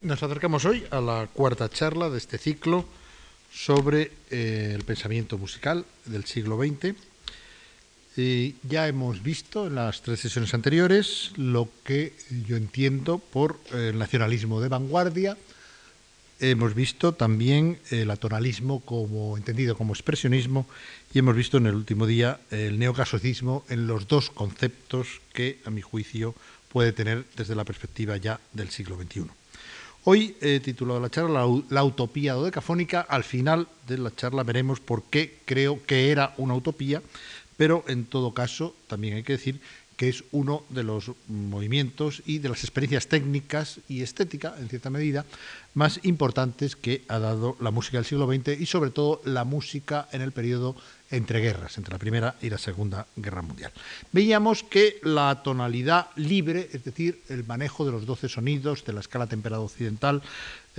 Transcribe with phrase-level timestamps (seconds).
[0.00, 2.84] Nos acercamos hoy a la cuarta charla de este ciclo
[3.52, 6.94] sobre eh, el pensamiento musical del siglo XX.
[8.62, 12.12] ya hemos visto en las tres sesiones anteriores lo que
[12.46, 15.36] yo entiendo por el eh, nacionalismo de vanguardia.
[16.38, 20.68] Hemos visto también el atonalismo como entendido como expresionismo
[21.12, 25.70] y hemos visto en el último día el neoclasicismo en los dos conceptos que, a
[25.70, 26.36] mi juicio,
[26.68, 29.26] puede tener desde la perspectiva ya del siglo XXI.
[30.10, 33.02] Hoy he titulado la charla la, utopía dodecafónica.
[33.02, 37.02] Al final de la charla veremos por qué creo que era una utopía,
[37.58, 39.60] pero en todo caso también hay que decir
[39.98, 44.88] que es uno de los movimientos y de las experiencias técnicas y estética, en cierta
[44.88, 45.26] medida,
[45.74, 50.08] más importantes que ha dado la música del siglo XX y sobre todo la música
[50.12, 50.74] en el periodo
[51.10, 53.72] entre guerras, entre la Primera y la Segunda Guerra Mundial.
[54.12, 59.00] Veíamos que la tonalidad libre, es decir, el manejo de los doce sonidos de la
[59.00, 60.22] escala temperada occidental,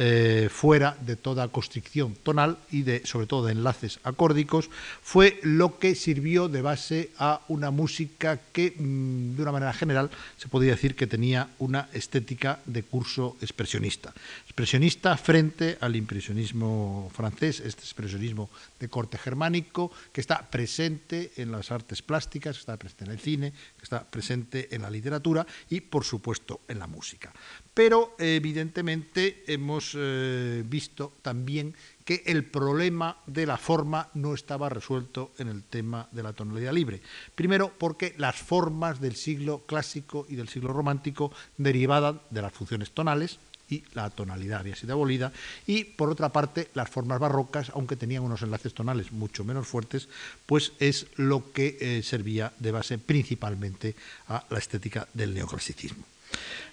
[0.01, 4.69] eh, fuera de toda constricción tonal y de, sobre todo de enlaces acórdicos,
[5.03, 10.09] fue lo que sirvió de base a una música que, mm, de una manera general,
[10.37, 14.13] se podría decir que tenía una estética de curso expresionista.
[14.45, 21.71] Expresionista frente al impresionismo francés, este expresionismo de corte germánico, que está presente en las
[21.71, 26.61] artes plásticas, está presente en el cine, está presente en la literatura y, por supuesto,
[26.67, 27.31] en la música
[27.79, 35.31] pero evidentemente hemos eh, visto también que el problema de la forma no estaba resuelto
[35.37, 37.01] en el tema de la tonalidad libre.
[37.35, 42.91] Primero, porque las formas del siglo clásico y del siglo romántico derivaban de las funciones
[42.91, 43.39] tonales,
[43.69, 45.31] y la tonalidad había sido abolida,
[45.67, 50.09] y por otra parte las formas barrocas, aunque tenían unos enlaces tonales mucho menos fuertes,
[50.45, 53.95] pues es lo que eh, servía de base principalmente
[54.27, 56.03] a la estética del neoclasicismo.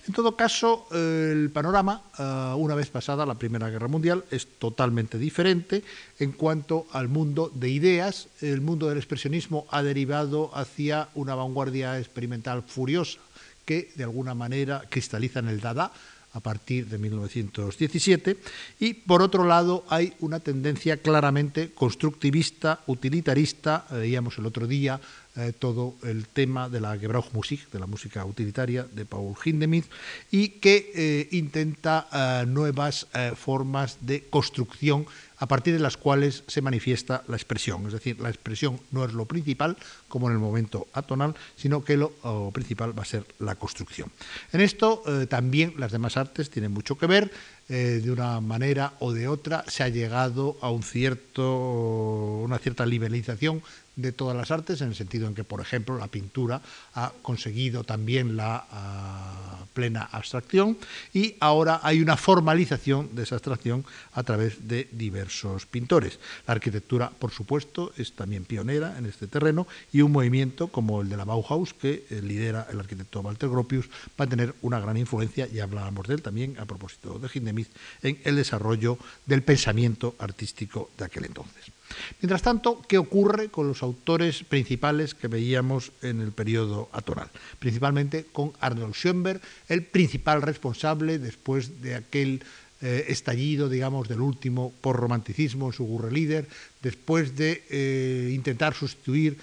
[0.06, 5.18] En todo caso, el panorama, eh, una vez pasada la Primera Guerra Mundial, es totalmente
[5.18, 5.82] diferente
[6.20, 8.28] en cuanto al mundo de ideas.
[8.40, 13.18] El mundo del expresionismo ha derivado hacia una vanguardia experimental furiosa
[13.64, 15.90] que de alguna manera cristaliza en el Dada,
[16.36, 18.36] a partir de 1917
[18.78, 25.00] y por otro lado hay una tendencia claramente constructivista, utilitarista, veíamos el otro día
[25.38, 29.84] eh, todo el tema de la Gebrauchmusik, de la música utilitaria de Paul Hindemith
[30.30, 35.04] y que eh, intenta eh, nuevas formas de construcción
[35.36, 37.86] a partir de las cuales se manifiesta la expresión.
[37.86, 39.76] Es decir, la expresión no es lo principal,
[40.08, 42.12] como en el momento atonal, sino que lo
[42.54, 44.10] principal va a ser la construcción.
[44.52, 47.30] En esto también las demás artes tienen mucho que ver.
[47.68, 53.62] De una manera o de otra se ha llegado a un cierto, una cierta liberalización
[53.96, 56.60] de todas las artes, en el sentido en que, por ejemplo, la pintura
[56.94, 60.76] ha conseguido también la ah, plena abstracción
[61.14, 66.18] y ahora hay una formalización de esa abstracción a través de diversos pintores.
[66.46, 71.08] La arquitectura, por supuesto, es también pionera en este terreno y un movimiento como el
[71.08, 73.88] de la Bauhaus, que eh, lidera el arquitecto Walter Gropius,
[74.20, 77.68] va a tener una gran influencia, y hablábamos de él también a propósito de Hindemith,
[78.02, 81.75] en el desarrollo del pensamiento artístico de aquel entonces.
[82.20, 87.30] Mientras tanto, ¿qué ocurre con los autores principales que veíamos en el periodo atonal?
[87.58, 92.42] Principalmente con Arnold Schoenberg, el principal responsable después de aquel
[92.82, 96.46] eh, estallido, digamos, del último por romanticismo en su Gurre Líder,
[96.82, 99.38] después de eh, intentar sustituir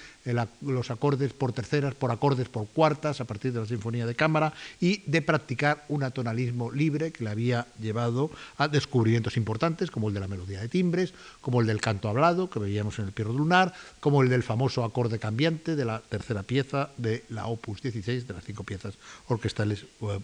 [0.61, 4.53] los acordes por terceras por acordes por cuartas a partir de la Sinfonía de Cámara
[4.79, 10.13] y de practicar un atonalismo libre que le había llevado a descubrimientos importantes como el
[10.13, 13.33] de la melodía de timbres, como el del canto hablado que veíamos en el Pierro
[13.33, 18.27] Lunar, como el del famoso acorde cambiante de la tercera pieza de la Opus 16,
[18.27, 18.93] de las cinco piezas
[19.27, 19.85] orquestales.
[20.01, 20.19] Eh,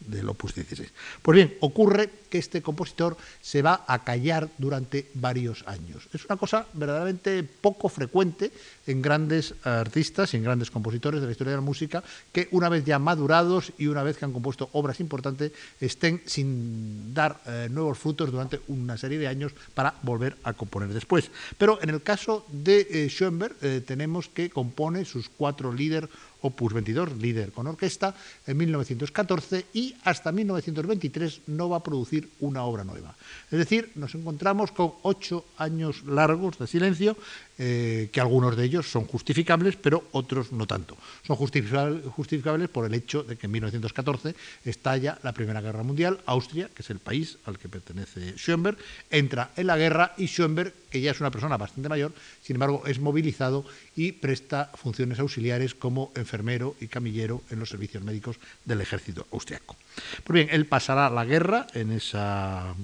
[0.00, 0.92] del Opus 16.
[1.22, 6.08] Pues bien, ocurre que este compositor se va a callar durante varios años.
[6.12, 8.52] Es una cosa verdaderamente poco frecuente
[8.86, 12.02] en grandes artistas y en grandes compositores de la historia de la música
[12.32, 17.12] que una vez ya madurados y una vez que han compuesto obras importantes estén sin
[17.14, 21.30] dar eh, nuevos frutos durante una serie de años para volver a componer después.
[21.58, 26.10] Pero en el caso de eh, Schoenberg eh, tenemos que compone sus cuatro líderes
[26.42, 28.14] Opus 22, líder con orquesta,
[28.46, 33.14] en 1914 y hasta 1923 no va a producir una obra nueva.
[33.50, 37.16] Es decir, nos encontramos con ocho años largos de silencio
[37.62, 40.96] eh, que algunos de ellos son justificables, pero otros no tanto.
[41.26, 44.34] Son justificables por el hecho de que en 1914
[44.64, 48.78] estalla la Primera Guerra Mundial, Austria, que es el país al que pertenece Schoenberg,
[49.10, 52.12] entra en la guerra y Schoenberg, que ya es una persona bastante mayor,
[52.50, 53.64] sin embargo es movilizado
[53.94, 59.76] y presta funciones auxiliares como enfermero y camillero en los servicios médicos del ejército austriaco.
[60.24, 62.74] Pues bien, él pasará la guerra en esa,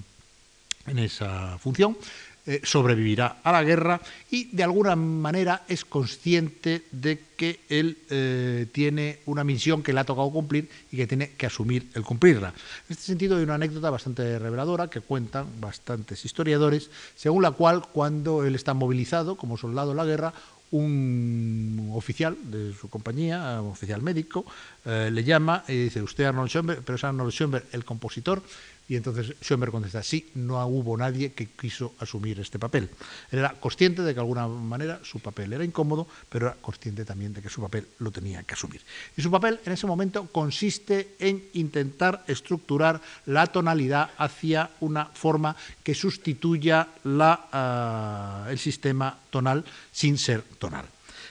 [0.87, 1.99] en esa función
[2.47, 4.01] eh, sobrevivirá a la guerra
[4.31, 9.99] y de alguna manera es consciente de que él eh, tiene una misión que le
[9.99, 12.49] ha tocado cumplir y que tiene que asumir el cumplirla.
[12.49, 17.83] En este sentido hay una anécdota bastante reveladora que cuentan bastantes historiadores, según la cual
[17.93, 20.33] cuando él está movilizado como soldado en la guerra,
[20.71, 24.45] un oficial de su compañía, un oficial médico,
[24.85, 28.43] eh, le llama y dice, usted Arnold Schoenberg, pero es Arnold Schoenberg el compositor,
[28.89, 32.89] y entonces Schoenberg contesta, sí, no hubo nadie que quiso asumir este papel.
[33.33, 37.05] Él era consciente de que de alguna manera su papel era incómodo, pero era consciente
[37.05, 38.81] también de que su papel lo tenía que asumir.
[39.17, 45.57] Y su papel en ese momento consiste en intentar estructurar la tonalidad hacia una forma
[45.83, 50.87] que sustituya ah, el sistema tonal sin ser tonal.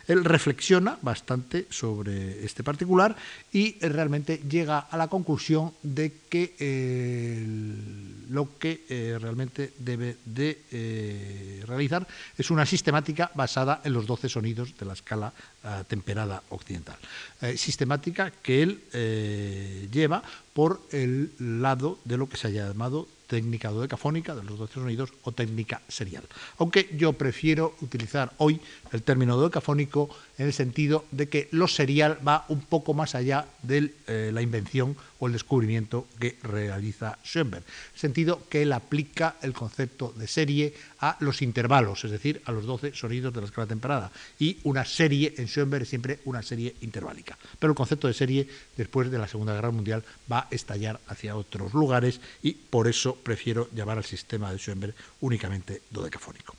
[0.08, 3.16] Él reflexiona bastante sobre este particular
[3.56, 7.42] y realmente llega a la conclusión de que eh,
[8.30, 12.06] lo que eh, realmente debe de eh, realizar
[12.38, 15.32] es una sistemática basada en los 12 sonidos de la escala
[15.88, 16.98] temperada occidental.
[17.56, 20.22] sistemática que él lleva
[20.54, 25.14] por el lado de lo que se ha llamado técnica dodecafónica de los 12 sonidos
[25.24, 26.24] o técnica serial.
[26.58, 28.60] Aunque yo prefiero utilizar hoy
[28.92, 33.46] el término dodecafónico en el sentido de que lo serial va un poco más allá
[33.64, 37.64] de eh, la invención o el descubrimiento que realiza Schoenberg.
[37.96, 42.66] Sentido que él aplica el concepto de serie a los intervalos, es decir, a los
[42.66, 44.12] 12 sonidos de la escala temperada.
[44.40, 47.38] Y una serie en Schoenberg es siempre una serie interválica.
[47.60, 51.36] Pero el concepto de serie, después de la Segunda Guerra Mundial, va a estallar hacia
[51.36, 56.56] otros lugares y por eso prefiero llamar al sistema de Schoenberg únicamente dodecafónico.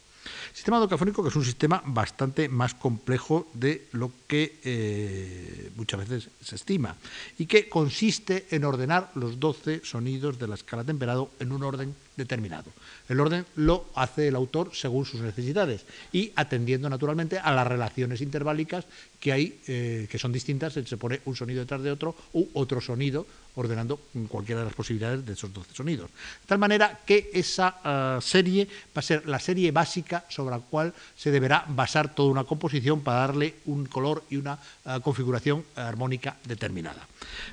[0.52, 6.30] Sistema docafónico que es un sistema bastante más complejo de lo que eh, muchas veces
[6.42, 6.96] se estima
[7.38, 11.94] y que consiste en ordenar los 12 sonidos de la escala temperado en un orden
[12.16, 12.70] determinado.
[13.08, 18.20] El orden lo hace el autor según sus necesidades y atendiendo naturalmente a las relaciones
[18.20, 18.86] interválicas
[19.20, 22.80] que hay, eh, que son distintas, se pone un sonido detrás de otro u otro
[22.80, 23.98] sonido ordenando
[24.28, 26.10] cualquiera de las posibilidades de esos 12 sonidos.
[26.10, 30.60] De tal manera que esa ah, serie va a ser la serie básica sobre la
[30.60, 35.64] cual se deberá basar toda una composición para darle un color y una ah, configuración
[35.74, 37.06] armónica determinada.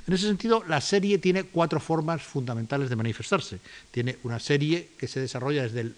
[0.07, 3.59] En ese sentido, la serie tiene cuatro formas fundamentales de manifestarse.
[3.89, 5.95] Tiene una serie que se desarrolla desde el,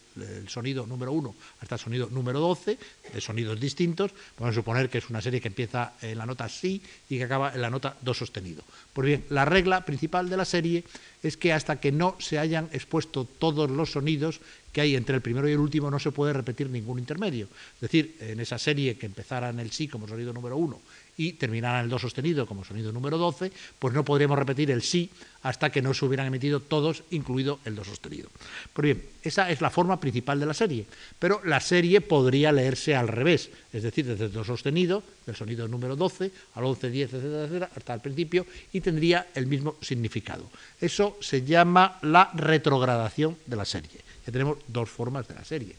[0.47, 2.77] sonido número 1 hasta el sonido número 12,
[3.13, 4.11] de sonidos distintos.
[4.35, 7.53] Podemos suponer que es una serie que empieza en la nota si y que acaba
[7.53, 8.63] en la nota do sostenido.
[8.93, 10.83] Pues bien, la regla principal de la serie
[11.24, 14.39] es que hasta que no se hayan expuesto todos los sonidos
[14.71, 17.47] que hay entre el primero y el último no se puede repetir ningún intermedio.
[17.75, 20.81] Es decir, en esa serie que empezara en el si como sonido número 1
[21.17, 24.81] y terminara en el do sostenido como sonido número 12, pues no podríamos repetir el
[24.81, 25.09] si
[25.44, 28.29] hasta que no se hubieran emitido todos, incluido el do sostenido.
[28.73, 30.85] Pues bien, esa es la forma principal de la serie,
[31.19, 35.67] pero la serie podría leerse al revés, es decir, desde el do sostenido, del sonido
[35.67, 40.50] número 12 al 11, 10, etcétera, etcétera, hasta el principio, y tendría el mismo significado.
[40.79, 44.04] Eso se llama la retrogradación de la serie.
[44.25, 45.75] Ya tenemos dos formas de la serie.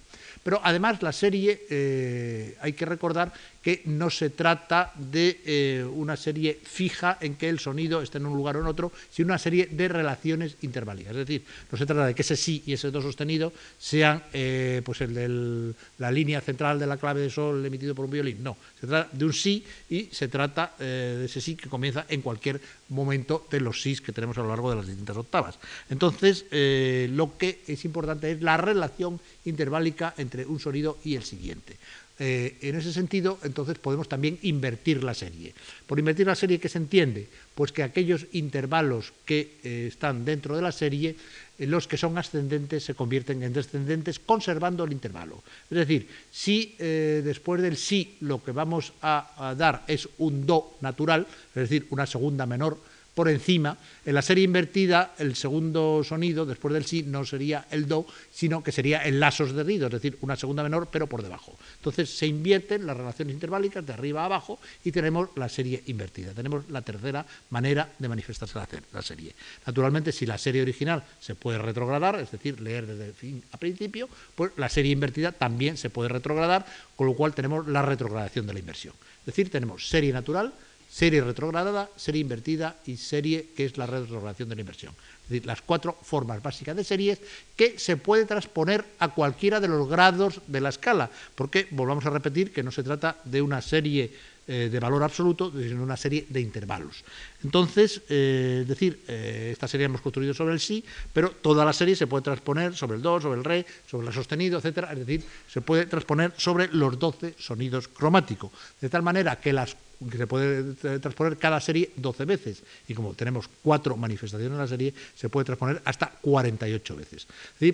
[0.46, 6.16] Pero además la serie, eh, hay que recordar que no se trata de eh, una
[6.16, 9.38] serie fija en que el sonido esté en un lugar o en otro, sino una
[9.38, 11.10] serie de relaciones interválicas.
[11.12, 14.82] Es decir, no se trata de que ese sí y ese do sostenido sean eh,
[14.84, 18.38] pues el de la línea central de la clave de sol emitido por un violín.
[18.44, 22.22] No, se trata de un sí y se trata de ese sí que comienza en
[22.22, 25.58] cualquier momento de los sís que tenemos a lo largo de las distintas octavas.
[25.90, 31.76] Entonces, lo que es importante es la relación interválica entre un sonido y el siguiente.
[32.18, 35.52] Eh, en ese sentido, entonces podemos también invertir la serie.
[35.86, 37.28] Por invertir la serie, ¿qué se entiende?
[37.54, 41.16] Pues que aquellos intervalos que eh, están dentro de la serie, eh,
[41.58, 45.42] los que son ascendentes se convierten en descendentes conservando el intervalo.
[45.70, 51.26] Es decir, si después del sí lo que vamos a dar es un do natural,
[51.54, 52.78] es decir, una segunda menor,
[53.16, 53.78] por encima.
[54.04, 58.62] En la serie invertida, el segundo sonido, después del si, no sería el do, sino
[58.62, 61.56] que sería el la sostenido, es decir, una segunda menor, pero por debajo.
[61.76, 66.34] Entonces se invierten las relaciones interválicas de arriba a abajo y tenemos la serie invertida.
[66.34, 68.58] Tenemos la tercera manera de manifestarse
[68.92, 69.34] la, serie.
[69.64, 74.10] Naturalmente, si la serie original se puede retrogradar, es decir, leer desde fin a principio,
[74.34, 78.52] pues la serie invertida también se puede retrogradar, con lo cual tenemos la retrogradación de
[78.52, 78.92] la inversión.
[79.20, 80.52] Es decir, tenemos serie natural,
[80.88, 84.92] serie retrogradada, serie invertida y serie que es la retrogradación de la inversión.
[85.24, 87.18] Es decir, las cuatro formas básicas de series
[87.56, 92.10] que se puede transponer a cualquiera de los grados de la escala, porque volvamos a
[92.10, 94.12] repetir que no se trata de una serie
[94.48, 97.02] eh, de valor absoluto, sino una serie de intervalos.
[97.42, 101.72] Entonces, eh, es decir, eh, esta serie hemos construido sobre el si, pero toda la
[101.72, 105.00] serie se puede transponer sobre el do, sobre el re, sobre el sostenido, etcétera, es
[105.00, 109.76] decir, se puede transponer sobre los 12 sonidos cromáticos, de tal manera que las
[110.10, 112.62] que se puede transponer cada serie 12 veces.
[112.88, 117.26] Y como tenemos cuatro manifestaciones en la serie, se puede transponer hasta 48 veces.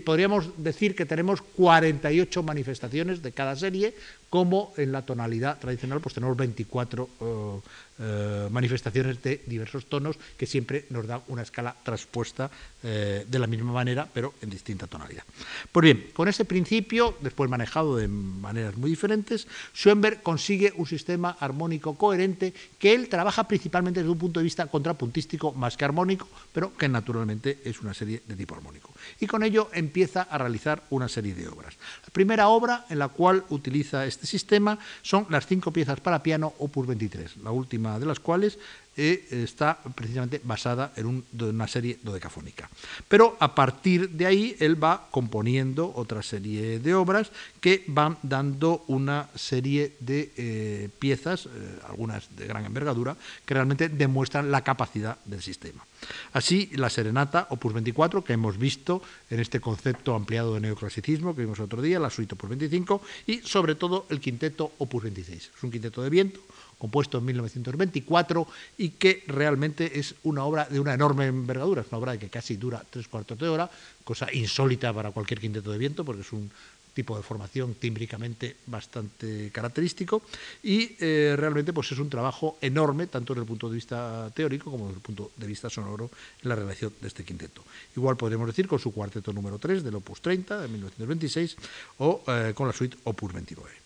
[0.04, 3.94] podríamos decir que tenemos 48 manifestaciones de cada serie,
[4.32, 7.60] como en la tonalidad tradicional pues tenemos 24
[7.98, 12.50] eh, manifestaciones de diversos tonos que siempre nos dan una escala transpuesta
[12.82, 15.22] eh, de la misma manera, pero en distinta tonalidad.
[15.70, 21.36] Pues bien, con ese principio, después manejado de maneras muy diferentes, Schoenberg consigue un sistema
[21.38, 26.26] armónico coherente que él trabaja principalmente desde un punto de vista contrapuntístico más que armónico,
[26.54, 28.90] pero que naturalmente es una serie de tipo armónico.
[29.20, 31.76] Y con ello empieza a realizar una serie de obras.
[32.02, 36.54] La primera obra en la cual utiliza este sistema son las cinco piezas para piano
[36.58, 38.58] opus 23, la última de las cuales
[38.96, 42.68] eh, está precisamente basada en una serie dodecafónica.
[43.08, 48.84] Pero a partir de ahí él va componiendo otra serie de obras que van dando
[48.88, 51.48] una serie de eh, piezas, eh,
[51.88, 55.86] algunas de gran envergadura, que realmente demuestran la capacidad del sistema.
[56.32, 61.42] Así, la Serenata, opus 24, que hemos visto en este concepto ampliado de neoclasicismo que
[61.42, 65.50] vimos otro día, la suite opus 25, y sobre todo el quinteto opus 26.
[65.56, 66.40] Es un quinteto de viento
[66.82, 68.44] compuesto en 1924
[68.78, 72.56] y que realmente es una obra de una enorme envergadura, es una obra que casi
[72.56, 73.70] dura tres cuartos de hora,
[74.02, 76.50] cosa insólita para cualquier quinteto de viento porque es un
[76.92, 80.22] tipo de formación tímbricamente bastante característico
[80.60, 84.72] y eh, realmente pues es un trabajo enorme tanto desde el punto de vista teórico
[84.72, 86.10] como desde el punto de vista sonoro
[86.42, 87.62] en la relación de este quinteto.
[87.94, 91.56] Igual podemos decir con su cuarteto número 3 del Opus 30 de 1926
[91.98, 93.81] o eh, con la suite Opus 29.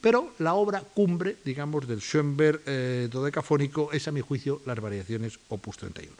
[0.00, 5.38] Pero la obra cumbre, digamos, del Schoenberg eh, dodecafónico es, a mi juicio, las variaciones
[5.48, 6.14] opus 31.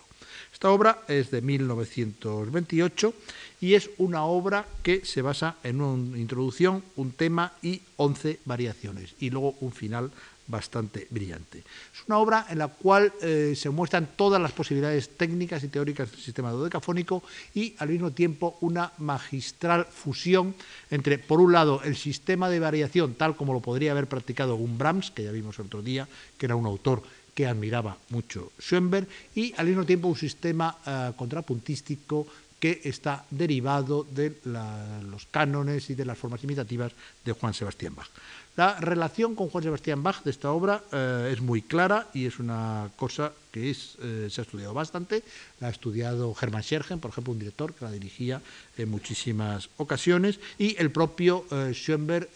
[0.53, 3.15] Esta obra es de 1928
[3.61, 9.15] y es una obra que se basa en una introducción, un tema y 11 variaciones,
[9.21, 10.11] y luego un final
[10.49, 11.59] bastante brillante.
[11.59, 16.11] Es una obra en la cual eh, se muestran todas las posibilidades técnicas y teóricas
[16.11, 17.23] del sistema dodecafónico
[17.55, 20.55] y al mismo tiempo una magistral fusión
[20.91, 24.79] entre, por un lado, el sistema de variación tal como lo podría haber practicado un
[24.79, 27.03] Brahms, que ya vimos el otro día, que era un autor
[27.35, 32.27] que admiraba mucho Schoenberg, y al mismo tiempo un sistema eh, contrapuntístico
[32.59, 36.93] que está derivado de los cánones y de las formas imitativas
[37.25, 38.11] de Juan Sebastián Bach.
[38.59, 42.41] La relación con Juan Sebastián Bach de esta obra eh, es muy clara y es
[42.41, 45.23] una cosa que eh, se ha estudiado bastante.
[45.61, 48.43] La ha estudiado Hermann Schergen, por ejemplo, un director que la dirigía
[48.77, 52.29] en muchísimas ocasiones, y el propio eh, Schoenberg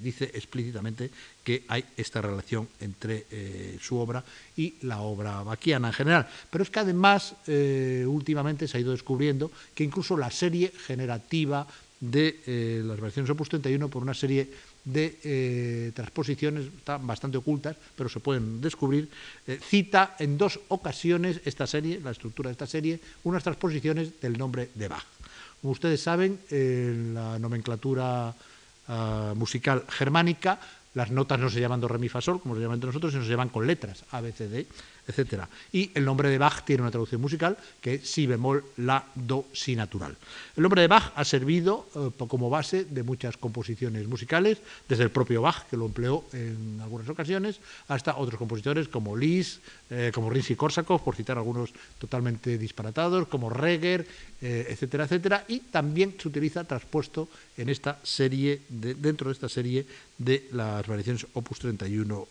[0.00, 1.12] dice explícitamente
[1.44, 3.26] que hay esta relación entre
[3.80, 4.24] su obra
[4.56, 6.28] y la obra bachiana en general.
[6.50, 11.68] Pero es que además últimamente se ha ido descubriendo que incluso la serie generativa
[12.00, 14.50] de las versiones Opus 31 por una serie
[14.84, 19.08] de eh, transposiciones están bastante ocultas, pero se pueden descubrir,
[19.46, 24.36] eh, cita en dos ocasiones esta serie, la estructura de esta serie, unas transposiciones del
[24.36, 25.04] nombre de Bach.
[25.60, 28.34] Como ustedes saben, en la nomenclatura
[28.88, 30.60] ah, musical germánica,
[30.92, 33.12] las notas no se llaman do, re, mi, fa, sol, como se llaman entre nosotros,
[33.12, 34.66] sino se llaman con letras, A, B, C, D,
[35.06, 35.44] etc.
[35.72, 39.46] Y el nombre de Bach tiene una traducción musical que es si bemol, la, do,
[39.52, 40.16] si natural.
[40.56, 44.58] El nombre de Bach ha servido eh, como base de muchas composiciones musicales,
[44.88, 49.60] desde el propio Bach, que lo empleó en algunas ocasiones, hasta otros compositores como Liszt,
[49.90, 54.06] eh, como Rimsky-Korsakov, por citar algunos totalmente disparatados, como Reger,
[54.40, 55.44] eh, etcétera, etcétera.
[55.48, 59.86] Y también se utiliza traspuesto en esta serie, dentro de esta serie
[60.18, 62.28] de las variaciones Opus 31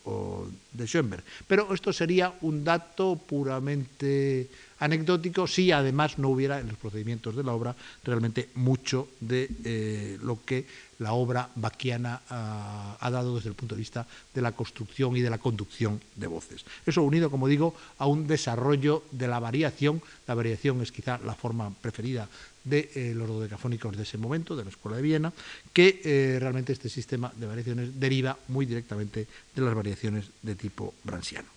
[0.72, 1.24] de Schoenberg.
[1.48, 4.50] Pero esto sería un dato puramente
[4.80, 10.18] anecdótico si además no hubiera en los procedimientos de la obra realmente mucho de eh,
[10.22, 10.66] lo que
[11.00, 15.22] la obra baquiana ah, ha dado desde el punto de vista de la construcción y
[15.22, 16.66] de la conducción de voces.
[16.86, 20.02] Eso unido, como digo, a un desarrollo de la variación.
[20.28, 22.28] La variación es quizá la forma preferida
[22.63, 25.34] de eh, los dodecafónicos de ese momento, de la Escuela de Viena,
[25.72, 30.93] que eh, realmente este sistema de variaciones deriva muy directamente de las variaciones de tipo
[31.03, 31.50] bransiano.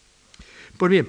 [0.77, 1.09] Pues bien,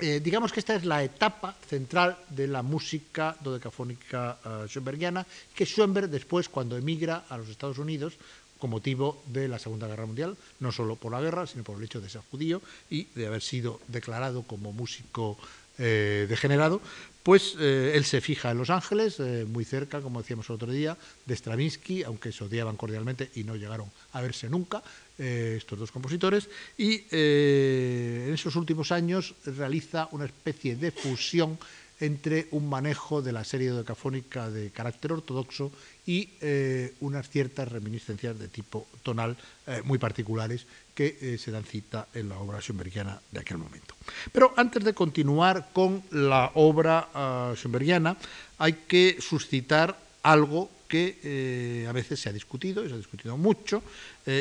[0.00, 6.08] eh, digamos que esta es la etapa central de la música dodecafónica schoenbergiana, que Schoenberg
[6.08, 8.14] después, cuando emigra a los Estados Unidos,
[8.62, 11.82] con motivo de la Segunda Guerra Mundial, no solo por la guerra, sino por el
[11.82, 15.36] hecho de ser judío y de haber sido declarado como músico
[15.78, 16.80] degenerado,
[17.22, 21.36] pues él se fija en Los Ángeles, muy cerca, como decíamos el otro día, de
[21.36, 24.82] Stravinsky, aunque se odiaban cordialmente y no llegaron a verse nunca,
[25.18, 31.58] estos dos compositores, y en esos últimos años realiza una especie de fusión
[32.02, 35.70] entre un manejo de la serie decafónica de carácter ortodoxo
[36.04, 39.36] y eh, unas ciertas reminiscencias de tipo tonal
[39.68, 43.94] eh, muy particulares que eh, se dan cita en la obra schönbergiana de aquel momento.
[44.32, 48.16] Pero antes de continuar con la obra uh,
[48.58, 53.82] hay que suscitar algo que a veces se ha discutido, y se ha discutido mucho,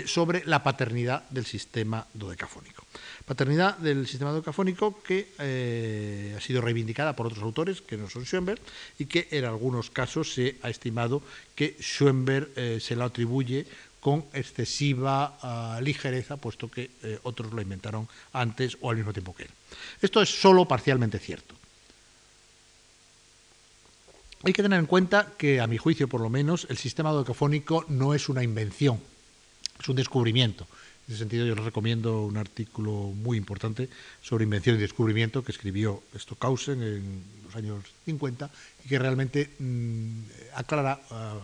[0.06, 2.86] sobre la paternidad del sistema dodecafónico
[3.32, 8.26] paternidad del sistema docafónico que eh, ha sido reivindicada por otros autores que no son
[8.26, 8.60] Schoenberg
[9.00, 11.22] y que en algunos casos se ha estimado
[11.56, 13.66] que Schoenberg eh, se lo atribuye
[14.02, 19.34] con excesiva ah, ligereza, puesto que eh, otros lo inventaron antes o al mismo tiempo
[19.34, 19.50] que él.
[20.02, 21.61] Esto es solo parcialmente cierto.
[24.44, 27.86] Hay que tener en cuenta que, a mi juicio por lo menos, el sistema docafónico
[27.90, 29.00] no es una invención,
[29.80, 30.66] es un descubrimiento.
[31.08, 33.88] En ese sentido, yo les recomiendo un artículo muy importante
[34.24, 38.50] sobre invención y descubrimiento que escribió Stockhausen en los años 50
[38.86, 40.22] y que realmente mm,
[40.56, 41.38] aclara ah,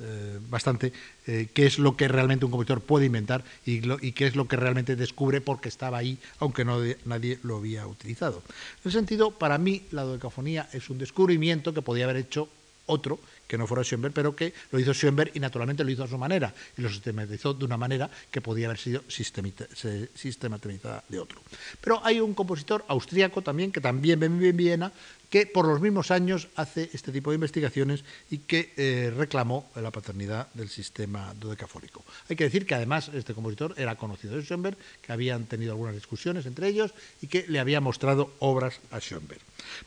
[0.00, 0.92] eh, bastante
[1.26, 4.56] eh, qué es lo que realmente un compositor puede inventar y, qué es lo que
[4.56, 8.42] realmente descubre porque estaba ahí, aunque no nadie lo había utilizado.
[8.84, 12.48] En ese sentido, para mí, la dodecafonía es un descubrimiento que podía haber hecho
[12.86, 16.08] otro que no fuera Schoenberg, pero que lo hizo Schoenberg y naturalmente lo hizo a
[16.08, 21.42] su manera y lo sistematizó de una manera que podía haber sido sistematizada de otro.
[21.80, 24.92] Pero hay un compositor austríaco también que también vive en Viena
[25.32, 29.90] que por los mismos años hace este tipo de investigaciones y que eh, reclamó la
[29.90, 32.04] paternidad del sistema dodecafónico.
[32.28, 35.94] Hay que decir que además este compositor era conocido de Schoenberg, que habían tenido algunas
[35.94, 39.40] discusiones entre ellos y que le había mostrado obras a Schoenberg.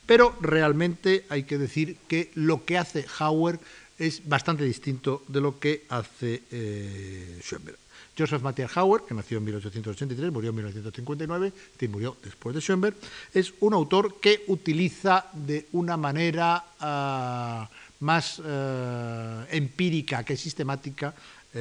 [0.08, 3.60] Pero realmente hay que decir que lo que hace Hauer
[4.00, 7.78] es bastante distinto de lo que hace eh, Schoenberg.
[8.18, 12.96] Joseph Matthias Hauer, que nació en 1883, murió en 1959, y murió después de Schoenberg,
[13.34, 17.70] es un autor que utiliza de una manera ah,
[18.00, 21.14] más ah, empírica que sistemática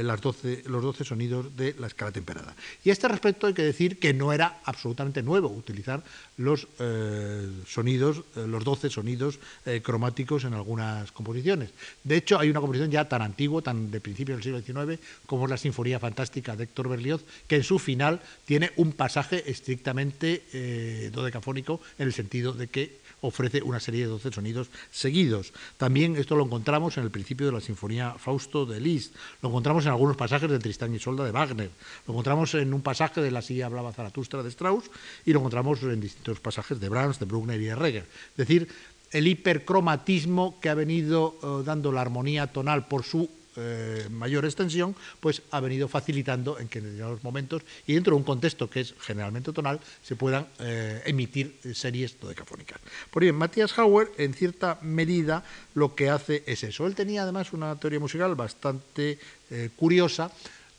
[0.03, 2.55] las 12, los 12 sonidos de la escala temperada.
[2.85, 6.03] Y a este respecto hay que decir que no era absolutamente nuevo utilizar
[6.37, 9.39] los eh, sonidos, eh, los 12 sonidos
[9.83, 11.71] cromáticos en algunas composiciones.
[12.03, 15.45] De hecho, hay una composición ya tan antigua, tan de principios del siglo XIX, como
[15.45, 21.11] es la Sinfonía Fantástica de Héctor Berlioz, que en su final tiene un pasaje estrictamente
[21.13, 25.53] dodecafónico en el sentido de que ofrece una serie de 12 sonidos seguidos.
[25.77, 29.85] También esto lo encontramos en el principio de la Sinfonía Fausto de Liszt, lo encontramos
[29.87, 31.71] en algunos pasajes de Tristán y Solda de Wagner,
[32.07, 34.91] lo encontramos en un pasaje de La silla hablaba Zaratustra de Strauss
[35.25, 38.07] y lo encontramos en distintos pasajes de Brahms, de Bruckner y de Reger.
[38.31, 38.69] Es decir,
[39.11, 44.95] el hipercromatismo que ha venido eh, dando la armonía tonal por su eh, mayor extensión,
[45.21, 48.81] pues ha venido facilitando en que en determinados momentos y dentro de un contexto que
[48.81, 52.81] es generalmente tonal se puedan eh, emitir series dodecafónicas.
[53.11, 56.87] Por bien, Matthias Hauer, en cierta medida, lo que hace es eso.
[56.87, 59.19] Él tenía además una teoría musical bastante
[59.51, 60.31] eh, curiosa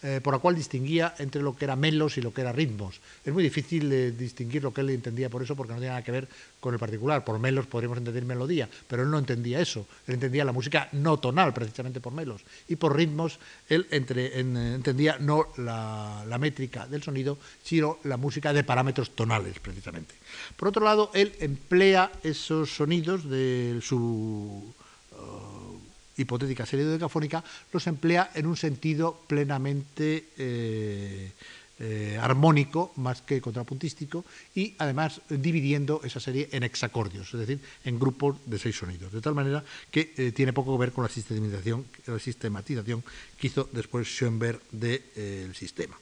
[0.05, 3.01] eh, por la cual distinguía entre lo que era melos y lo que era ritmos.
[3.25, 6.11] Es muy difícil distinguir lo que él entendía por eso, porque no tiene nada que
[6.11, 6.27] ver
[6.59, 7.25] con el particular.
[7.25, 9.87] Por melos podríamos entender melodía, pero él no entendía eso.
[10.05, 12.43] Él entendía la música no tonal, precisamente por melos.
[12.67, 19.15] Y por ritmos, él entendía no la, métrica del sonido, sino la música de parámetros
[19.15, 20.13] tonales, precisamente.
[20.55, 24.71] Por otro lado, él emplea esos sonidos de su
[26.17, 31.31] hipotética serie decafónica, los emplea en un sentido plenamente eh,
[31.77, 34.23] eh, armónico más que contrapuntístico
[34.55, 39.19] y además dividiendo esa serie en hexacordios, es decir, en grupos de seis sonidos, de
[39.19, 43.03] tal manera que eh, tiene poco que ver con la sistematización, la sistematización
[43.37, 45.99] que hizo después Schoenberg del sistema.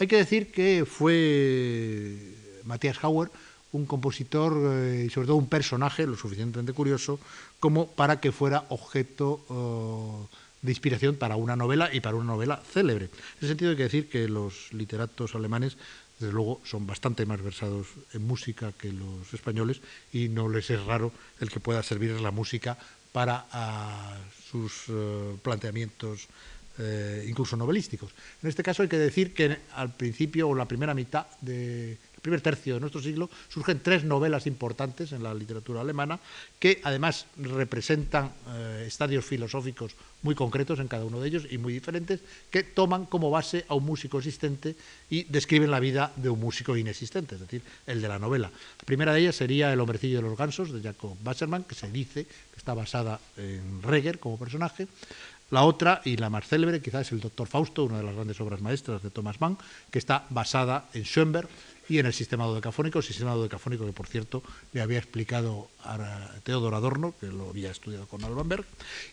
[0.00, 2.18] Hay que decir que fue
[2.64, 3.30] Matthias Hauer
[3.72, 4.52] un compositor
[5.04, 7.18] y sobre todo un personaje lo suficientemente curioso
[7.62, 12.62] como para que fuera objeto eh, de inspiración para una novela y para una novela
[12.70, 13.06] célebre.
[13.06, 15.76] En ese sentido hay que decir que los literatos alemanes,
[16.18, 19.80] desde luego, son bastante más versados en música que los españoles
[20.12, 22.76] y no les es raro el que pueda servir la música
[23.12, 24.16] para ah,
[24.50, 26.28] sus eh, planteamientos
[26.78, 28.10] eh, incluso novelísticos.
[28.42, 32.40] En este caso hay que decir que al principio o la primera mitad de primer
[32.40, 36.20] tercio de nuestro siglo, surgen tres novelas importantes en la literatura alemana
[36.58, 41.72] que además representan eh, estadios filosóficos muy concretos en cada uno de ellos y muy
[41.72, 44.76] diferentes, que toman como base a un músico existente
[45.10, 48.48] y describen la vida de un músico inexistente, es decir, el de la novela.
[48.50, 51.90] La primera de ellas sería El hombrecillo de los gansos, de Jacob Wassermann, que se
[51.90, 54.86] dice que está basada en Reger como personaje.
[55.50, 58.40] La otra, y la más célebre, quizás es el Doctor Fausto, una de las grandes
[58.40, 59.58] obras maestras de Thomas Mann,
[59.90, 61.46] que está basada en Schoenberg
[61.88, 64.42] y en el sistema dodecafónico, el sistema dodecafónico que, por cierto,
[64.72, 68.64] le había explicado a Theodor Adorno, que lo había estudiado con Alban Berg.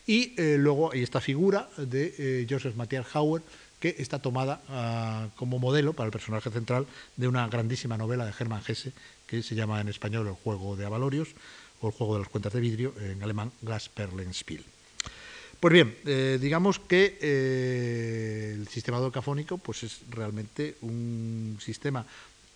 [0.06, 3.42] Y eh, luego hay esta figura de eh, Joseph Matthias Hauer,
[3.80, 8.32] que está tomada ah, como modelo para el personaje central de una grandísima novela de
[8.38, 8.92] Hermann Hesse,
[9.26, 11.28] que se llama en español El juego de Avalorios,
[11.80, 14.64] o El juego de las cuentas de vidrio, en alemán Glasperlenspiel.
[15.58, 17.18] Pues bien, eh, digamos que
[18.56, 22.06] el sistema docafónico pues es realmente un sistema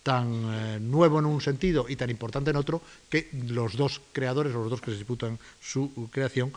[0.05, 4.53] tan eh, nuevo en un sentido y tan importante en otro que los dos creadores,
[4.53, 6.53] los dos que se disputan su creación,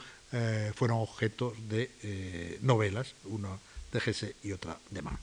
[0.76, 3.58] fueron objetos de novelas, una
[3.98, 5.18] de Gese y otra de Mann.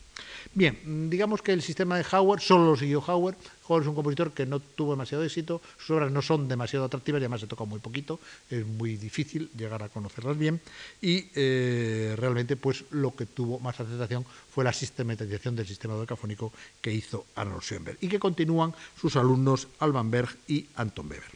[0.53, 3.37] Bien, digamos que el sistema de Howard solo lo siguió Howard.
[3.67, 7.21] Howard es un compositor que no tuvo demasiado éxito, sus obras no son demasiado atractivas
[7.21, 10.61] y además se toca muy poquito, es muy difícil llegar a conocerlas bien
[11.01, 16.53] y eh, realmente pues lo que tuvo más aceptación fue la sistematización del sistema docafónico
[16.83, 21.33] que hizo Arnold Schoenberg y que continúan sus alumnos Alban Berg y Anton Weber.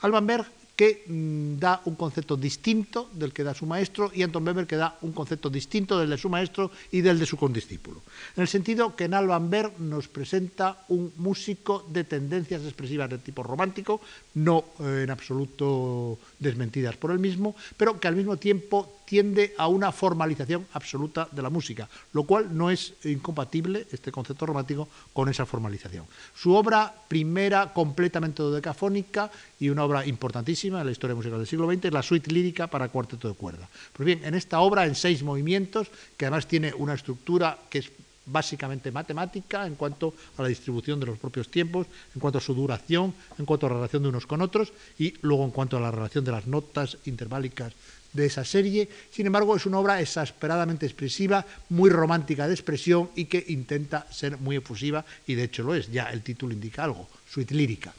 [0.00, 4.44] Alban Berg que mm, da un concepto distinto del que da su maestro y Anton
[4.44, 8.04] Weber que da un concepto distinto del de su maestro y del de su condiscípulo.
[8.36, 13.18] En el sentido que en Alban Berg nos presenta un músico de tendencias expresivas de
[13.18, 14.00] tipo romántico,
[14.34, 19.68] no eh, en absoluto desmentidas por él mismo, pero que al mismo tiempo tiende a
[19.68, 25.28] una formalización absoluta de la música, lo cual no es incompatible, este concepto romántico, con
[25.28, 26.04] esa formalización.
[26.34, 31.70] Su obra primera, completamente dodecafónica y una obra importantísima en la historia musical del siglo
[31.70, 33.68] XX, la suite lírica para cuarteto de cuerda.
[33.92, 37.90] Pues bien, en esta obra, en seis movimientos, que además tiene una estructura que es
[38.26, 42.54] básicamente matemática en cuanto a la distribución de los propios tiempos, en cuanto a su
[42.54, 45.80] duración, en cuanto a la relación de unos con otros y luego en cuanto a
[45.80, 47.72] la relación de las notas interválicas
[48.12, 48.88] de esa serie.
[49.10, 54.38] Sin embargo, es una obra exasperadamente expresiva, muy romántica de expresión y que intenta ser
[54.38, 57.94] muy efusiva, y de hecho lo es, ya el título indica algo, suite lírica.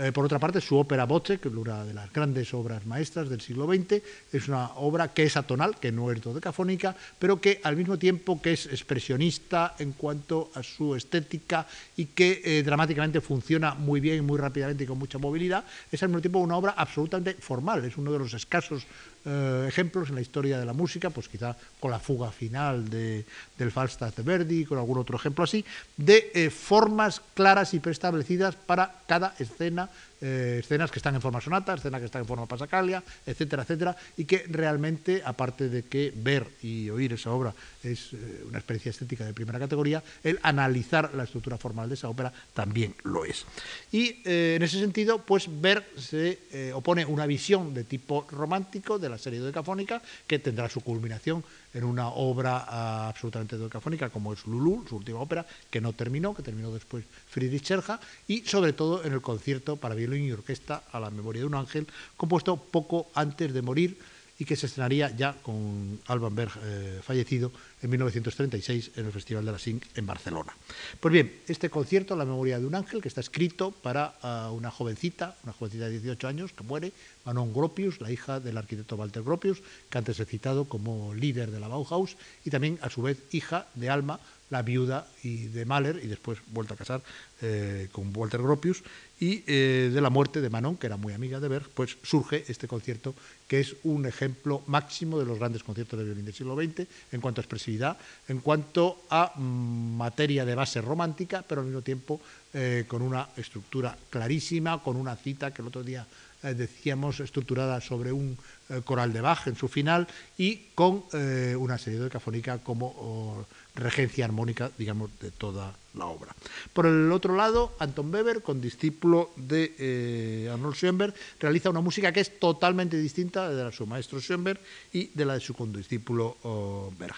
[0.00, 3.28] Eh, por otra parte, su ópera Voce, que es una de las grandes obras maestras
[3.28, 4.00] del siglo XX,
[4.32, 8.40] es una obra que es atonal, que no es dodecafónica, pero que al mismo tiempo
[8.40, 14.24] que es expresionista en cuanto a su estética y que eh, dramáticamente funciona muy bien,
[14.24, 17.96] muy rápidamente y con mucha movilidad, es al mismo tiempo una obra absolutamente formal, es
[17.96, 18.86] uno de los escasos
[19.24, 23.24] eh, ejemplos en la historia de la música, pues quizá con la fuga final de,
[23.56, 25.64] del Falstaff de Verdi, con algún otro ejemplo así,
[25.96, 31.40] de eh, formas claras y preestablecidas para cada escena eh, escenas que están en forma
[31.40, 36.12] sonata, escenas que están en forma pasacalia, etcétera, etcétera, y que realmente, aparte de que
[36.14, 41.14] ver y oír esa obra es eh, una experiencia estética de primera categoría, el analizar
[41.14, 43.46] la estructura formal de esa ópera también lo es.
[43.92, 46.38] Y eh, en ese sentido, pues ver se
[46.74, 51.84] opone una visión de tipo romántico de la serie decafónica que tendrá su culminación en
[51.84, 56.42] una obra ah, absolutamente docafónica como es Lulú, su última ópera, que no terminó, que
[56.42, 61.10] terminó después Friedrich Scherja, y sobre todo en el concierto para violín orquesta a la
[61.10, 63.98] memoria de un ángel, compuesto poco antes de morir
[64.38, 67.50] y que se estrenaría ya con Alban Berg eh, fallecido
[67.82, 70.54] en 1936 en el Festival de la SINC en Barcelona.
[71.00, 74.70] Pues bien, este concierto, La memoria de un ángel, que está escrito para ah, una
[74.70, 76.92] jovencita, una jovencita de 18 años que muere,
[77.24, 81.58] Manon Gropius, la hija del arquitecto Walter Gropius, que antes he citado como líder de
[81.58, 86.00] la Bauhaus, y también a su vez hija de Alma, la viuda y de Mahler,
[86.02, 87.02] y después vuelto a casar
[87.42, 88.82] eh, con Walter Gropius,
[89.20, 92.44] y eh, de la muerte de Manon, que era muy amiga de Berg, pues surge
[92.48, 93.14] este concierto
[93.46, 97.20] que es un ejemplo máximo de los grandes conciertos de violín del siglo XX en
[97.20, 102.20] cuanto a expresividad, en cuanto a mm, materia de base romántica, pero al mismo tiempo
[102.54, 106.06] eh, con una estructura clarísima, con una cita que el otro día
[106.40, 108.38] decíamos, estructurada sobre un
[108.84, 110.06] coral de Bach en su final
[110.36, 113.44] y con una serie de cafónica como
[113.78, 116.34] regencia armónica, digamos, de toda la obra.
[116.72, 122.20] Por el otro lado, Anton Weber, con discípulo de Arnold Schoenberg, realiza una música que
[122.20, 124.60] es totalmente distinta de la de su maestro Schoenberg
[124.92, 127.16] y de la de su condiscípulo oh, Berg.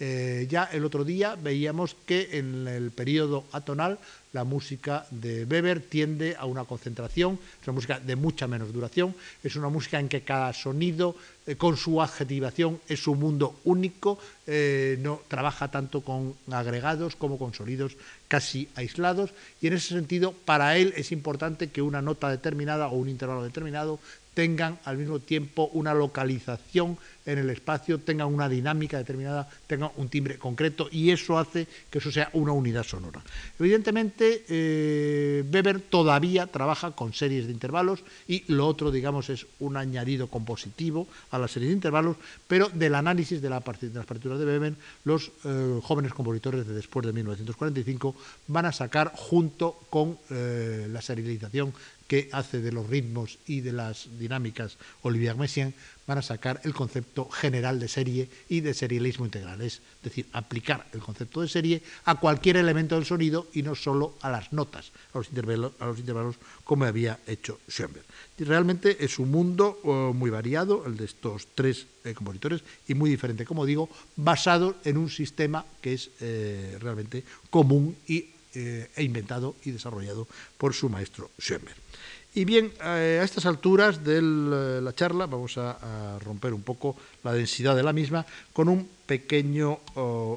[0.00, 3.98] Ya el otro día veíamos que en el periodo atonal
[4.32, 9.14] la música de Weber tiende a una concentración, es una música de mucha menos duración,
[9.42, 14.18] es una música en que cada sonido eh, con su adjetivación es un mundo único,
[14.46, 17.96] eh, no trabaja tanto con agregados como con sonidos
[18.28, 22.96] casi aislados y en ese sentido para él es importante que una nota determinada o
[22.96, 23.98] un intervalo determinado
[24.34, 30.08] tengan al mismo tiempo una localización en el espacio, tengan una dinámica determinada, tengan un
[30.08, 33.22] timbre concreto y eso hace que eso sea una unidad sonora.
[33.58, 39.76] Evidentemente, eh, Weber todavía trabaja con series de intervalos y lo otro, digamos, es un
[39.76, 42.16] añadido compositivo a la serie de intervalos,
[42.48, 47.12] pero del análisis de, las partituras de Weber, los eh, jóvenes compositores de después de
[47.12, 48.14] 1945
[48.48, 51.72] van a sacar junto con eh, la serialización
[52.10, 55.72] que hace de los ritmos y de las dinámicas Olivier Messiaen,
[56.08, 60.88] van a sacar el concepto general de serie y de serialismo integral, es decir, aplicar
[60.92, 64.90] el concepto de serie a cualquier elemento del sonido y no solo a las notas,
[65.14, 68.04] a los intervalos, a los intervalos como había hecho Schoenberg.
[68.38, 72.94] Y realmente es un mundo oh, muy variado, el de estos tres eh, compositores, y
[72.94, 78.90] muy diferente, como digo, basado en un sistema que es eh, realmente común y, eh,
[78.96, 80.26] e inventado y desarrollado
[80.58, 81.89] por su maestro Schoenberg.
[82.34, 87.32] Y bien, eh, a estas alturas de la charla vamos a, romper un poco la
[87.32, 89.80] densidad de la misma con un pequeño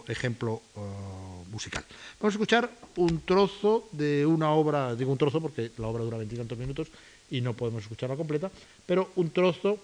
[0.08, 0.62] ejemplo
[1.52, 1.86] musical.
[2.20, 6.18] Vamos a escuchar un trozo de una obra, digo un trozo porque la obra dura
[6.18, 6.88] veintitantos minutos
[7.30, 8.52] y no podemos escucharla completa,
[8.86, 9.78] pero un trozo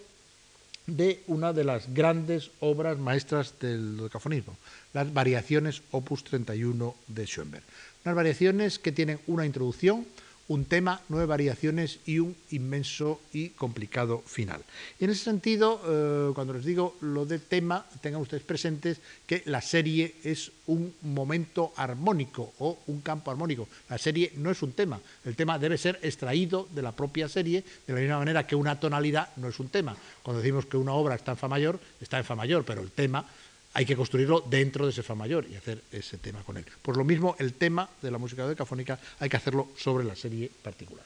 [0.87, 4.57] de una de las grandes obras maestras del dodecafonismo,
[4.93, 7.63] las variaciones opus 31 de Schoenberg.
[8.03, 10.05] Unas variaciones que tienen una introducción,
[10.49, 14.61] un tema, nueve variaciones y un inmenso y complicado final.
[14.99, 19.43] Y en ese sentido, eh, cuando les digo lo del tema, tengan ustedes presentes que
[19.45, 23.67] la serie es un momento armónico o un campo armónico.
[23.89, 27.63] La serie no es un tema, el tema debe ser extraído de la propia serie,
[27.85, 29.95] de la misma manera que una tonalidad no es un tema.
[30.23, 32.91] Cuando decimos que una obra está en fa mayor, está en fa mayor, pero el
[32.91, 33.25] tema
[33.73, 36.65] hay que construirlo dentro de ese fa mayor y hacer ese tema con él.
[36.81, 40.49] Por lo mismo, el tema de la música decafónica hay que hacerlo sobre la serie
[40.61, 41.05] particular.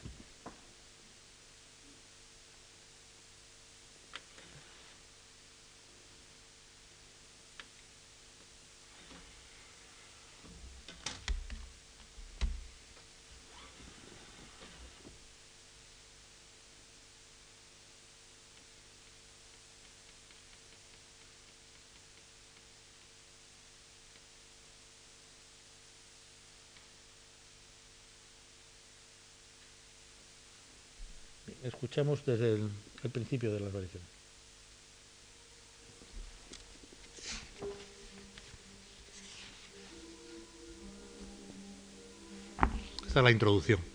[31.84, 34.08] Escuchemos desde el, principio de las variaciones.
[43.06, 43.93] Esta es la introducción.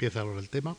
[0.00, 0.74] Empieza ahora el tema.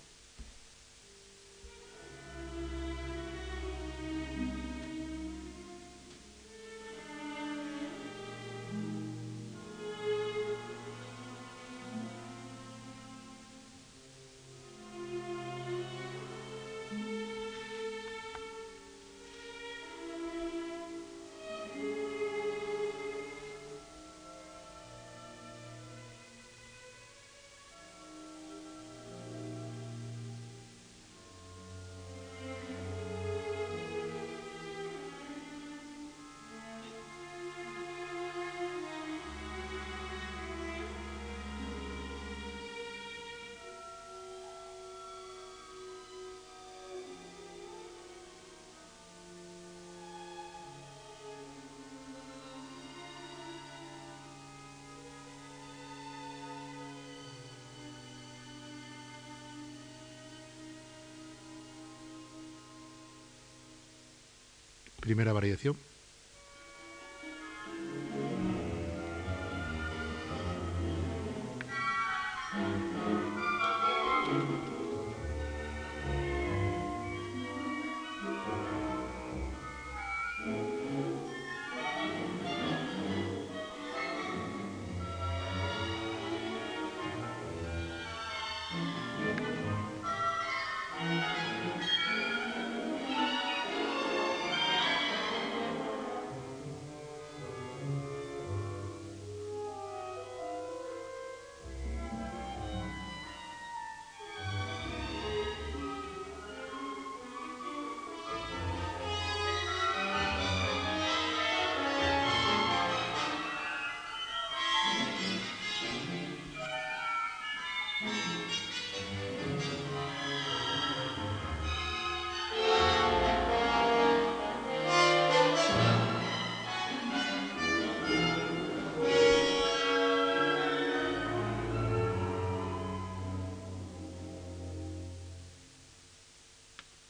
[65.01, 65.75] Primera variación.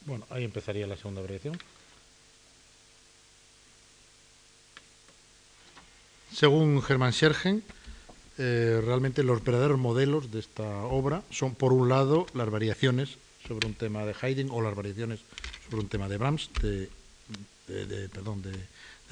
[0.06, 1.58] Bueno, ahí empezaría la segunda variación.
[6.32, 7.62] Según Germán Schergen,
[8.38, 13.66] eh, realmente los verdaderos modelos de esta obra son, por un lado, las variaciones sobre
[13.66, 15.20] un tema de Haydn o las variaciones
[15.68, 16.88] sobre un tema de Brahms, de,
[18.08, 18.52] perdón, de,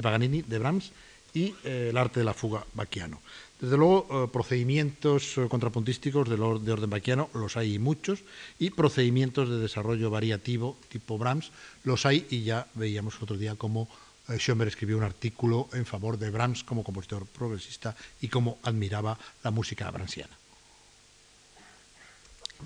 [0.03, 0.93] Paganini, de Brahms,
[1.35, 3.21] y eh, el arte de la fuga baquiano.
[3.61, 8.25] Desde luego, eh, procedimientos eh, contrapuntísticos de, de, orden baquiano los hay muchos
[8.59, 11.53] y procedimientos de desarrollo variativo tipo Brahms
[11.85, 13.87] los hay y ya veíamos otro día cómo
[14.29, 19.51] eh, escribió un artículo en favor de Brahms como compositor progresista y cómo admiraba la
[19.51, 20.40] música brahmsiana.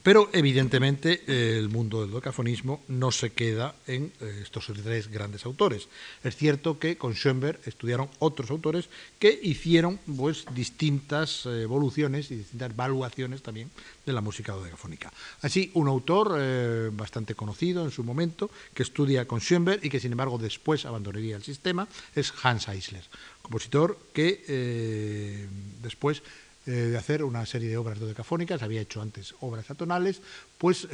[0.03, 5.89] Pero evidentemente el mundo del docafonismo no se queda en eh, estos tres grandes autores.
[6.23, 12.37] Es cierto que con Schoenberg estudiaron otros autores que hicieron pues, distintas eh, evoluciones y
[12.37, 13.71] distintas evaluaciones también
[14.05, 15.13] de la música dodecafónica.
[15.43, 20.01] Así, un autor eh, bastante conocido en su momento, que estudia con Schoenberg y que
[20.01, 23.05] sin embargo después abandonaría el sistema, es Hans Eisler,
[23.43, 25.49] compositor que
[25.83, 26.23] después
[26.67, 30.23] eh, de hacer una serie de obras dodecafónicas, había hecho antes obras atonales,
[30.65, 30.89] pues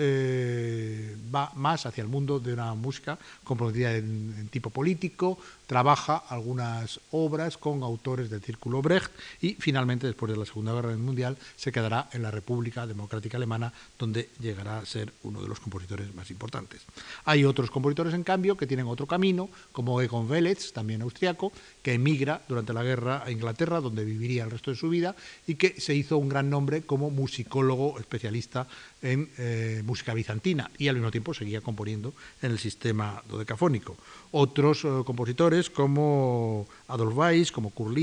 [1.33, 7.57] va más hacia el mundo de una música comprometida en, tipo político, trabaja algunas obras
[7.57, 12.09] con autores del Círculo Brecht y finalmente, después de la Segunda Guerra Mundial, se quedará
[12.13, 16.81] en la República Democrática Alemana, donde llegará a ser uno de los compositores más importantes.
[17.25, 21.93] Hay otros compositores, en cambio, que tienen otro camino, como Egon Velez, también austriaco, que
[21.93, 25.15] emigra durante la guerra a Inglaterra, donde viviría el resto de su vida,
[25.47, 28.67] y que se hizo un gran nombre como musicólogo especialista
[29.03, 33.97] en eh, música bizantina y al mismo tiempo seguía componiendo en el sistema dodecafónico.
[34.33, 37.97] Otros eh, compositores como Adolf Weiss, como Kurt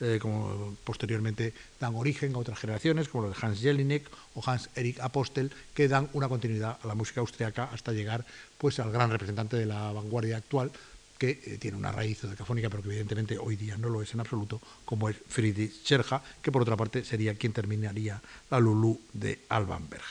[0.00, 4.70] eh, como posteriormente dan origen a otras generaciones como los de Hans Jelinek o Hans
[4.74, 8.24] Erik Apostel, que dan una continuidad a la música austriaca hasta llegar
[8.58, 10.70] pues, al gran representante de la vanguardia actual,
[11.18, 14.20] que eh, tiene una raíz decafónica, pero que evidentemente hoy día no lo es en
[14.20, 19.40] absoluto, como es Friedrich Scherja, que por otra parte sería quien terminaría la Lulu de
[19.48, 20.04] Alban Berg.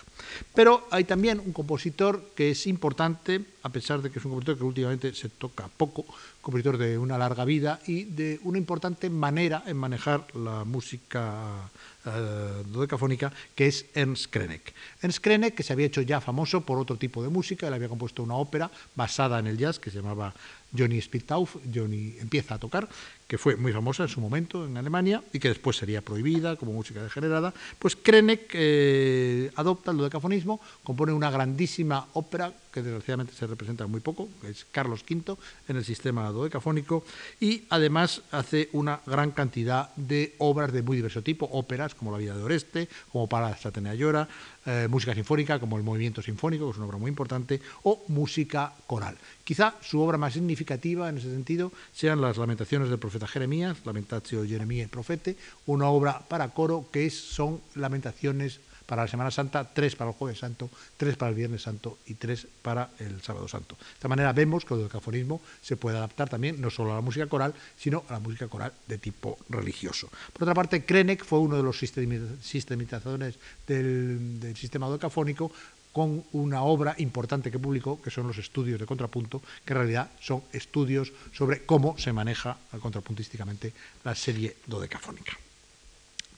[0.53, 4.57] Pero hay también un compositor que es importante, a pesar de que es un compositor
[4.57, 6.05] que últimamente se toca poco,
[6.41, 11.69] compositor de una larga vida y de una importante manera en manejar la música
[12.05, 14.73] eh, dodecafónica, que es Ernst Krenek.
[15.01, 17.89] Ernst Krenek, que se había hecho ya famoso por otro tipo de música, él había
[17.89, 20.31] compuesto una ópera basada en el jazz que se llamaba
[20.75, 22.87] Johnny Spittauf, Johnny empieza a tocar,
[23.27, 26.73] que fue muy famosa en su momento en Alemania y que después sería prohibida como
[26.73, 33.47] música degenerada, pues Krenek eh, adopta el dodecafonismo, compone una grandísima ópera que desgraciadamente se
[33.47, 35.37] representa muy poco, que es Carlos V
[35.69, 37.05] en el sistema dodecafónico,
[37.39, 42.17] y además hace una gran cantidad de obras de muy diverso tipo, óperas como La
[42.17, 44.27] vida de Oreste, como Para Satenea Llora,
[44.65, 48.73] eh, música sinfónica como el Movimiento Sinfónico, que es una obra muy importante, o música
[48.87, 49.15] coral.
[49.45, 54.45] Quizá su obra más significativa en ese sentido sean las Lamentaciones del profeta Jeremías, Lamentatio
[54.45, 60.11] Jeremías Profete, una obra para coro que son lamentaciones para la Semana Santa, tres para
[60.11, 63.75] el Jueves Santo, tres para el Viernes Santo y tres para el Sábado Santo.
[63.75, 67.01] De esta manera vemos que el dodecafonismo se puede adaptar también no solo a la
[67.01, 70.09] música coral, sino a la música coral de tipo religioso.
[70.33, 73.35] Por otra parte, Krenek fue uno de los sistematizadores
[73.65, 75.51] del, del sistema dodecafónico
[75.95, 80.11] con una obra importante que publicó, que son los estudios de contrapunto, que en realidad
[80.19, 83.71] son estudios sobre cómo se maneja contrapuntísticamente
[84.03, 85.39] la serie dodecafónica.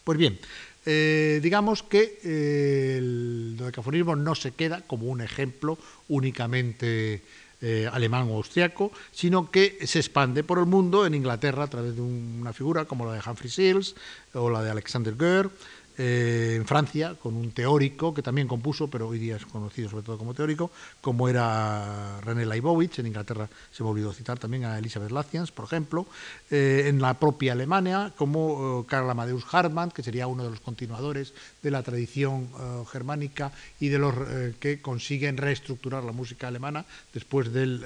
[0.04, 0.38] Pues bien,
[0.86, 7.24] eh, digamos que eh, el dodecafonismo no se queda como un ejemplo únicamente
[7.60, 11.96] eh, alemán o austriaco, sino que se expande por el mundo en Inglaterra a través
[11.96, 13.96] de una figura como la de Humphrey Seals
[14.36, 15.50] o la de Alexander Goer,
[15.98, 20.04] eh, en Francia, con un teórico que también compuso, pero hoy día es conocido sobre
[20.04, 20.72] todo como teórico,
[21.02, 23.00] como era René Leibowitz.
[23.00, 26.06] En Inglaterra se me olvidó citar también a Elizabeth Lacians, por ejemplo.
[26.52, 31.34] Eh, en la propia Alemania, como Karl Amadeus Hartmann, que sería uno de los continuadores
[31.64, 32.50] de la tradición
[32.92, 34.14] germánica y de los
[34.60, 37.86] que consiguen reestructurar la música alemana después del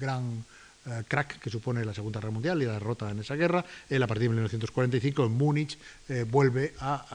[0.00, 0.44] gran
[0.84, 3.64] eh, crack que supone la Segunda Guerra Mundial y la derrota en esa guerra.
[3.88, 5.78] Él a partir de 1945 en Múnich
[6.08, 7.06] eh, vuelve a,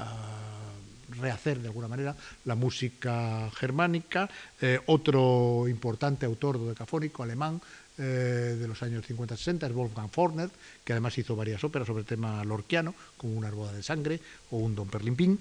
[1.19, 2.15] rehacer de alguna manera
[2.45, 4.29] la música germánica.
[4.61, 7.61] Eh, otro importante autor dodecafónico alemán
[7.97, 10.49] de los años 50-60 es Wolfgang Forner,
[10.83, 14.19] que además hizo varias óperas sobre el tema lorquiano, como Una boda de sangre
[14.51, 15.39] o un Don Perlimpín.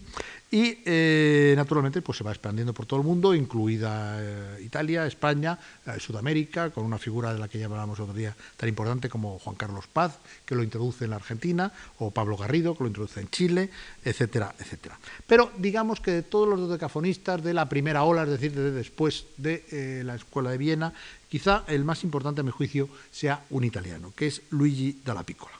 [0.50, 5.58] Y eh, naturalmente pues se va expandiendo por todo el mundo, incluida eh, Italia, España,
[5.86, 9.38] eh, Sudamérica, con una figura de la que ya hablábamos otro día tan importante como
[9.38, 13.20] Juan Carlos Paz, que lo introduce en la Argentina, o Pablo Garrido, que lo introduce
[13.20, 13.70] en Chile,
[14.04, 14.98] etcétera, etcétera.
[15.26, 19.26] Pero digamos que de todos los dodecafonistas de la primera ola, es decir, de después
[19.36, 20.92] de la Escuela de Viena,
[21.28, 25.54] quizá el más importante a mi juicio sea un italiano, que es Luigi Dalla Piccola.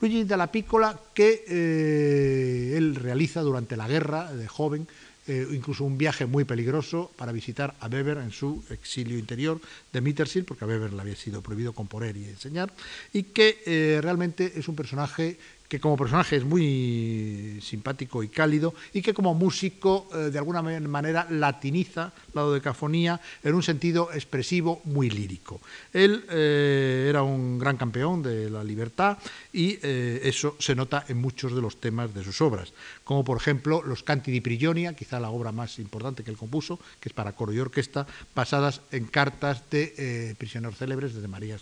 [0.00, 4.86] Luigi Dalla Piccola, que eh, él realiza durante la guerra de joven,
[5.26, 9.60] eh, incluso un viaje muy peligroso para visitar a Weber en su exilio interior
[9.92, 12.72] de Mittersill, porque a Weber le había sido prohibido componer y enseñar,
[13.12, 15.36] y que eh, realmente es un personaje
[15.68, 20.62] que como personaje es muy simpático y cálido y que como músico eh, de alguna
[20.62, 25.60] manera latiniza la dodecafonía en un sentido expresivo muy lírico.
[25.92, 29.18] Él eh, era un gran campeón de la libertad
[29.52, 32.72] y eh, eso se nota en muchos de los temas de sus obras,
[33.04, 36.78] como por ejemplo los Canti di Prigionia, quizá la obra más importante que él compuso,
[37.00, 41.58] que es para coro y orquesta, basadas en cartas de prisioneros célebres desde María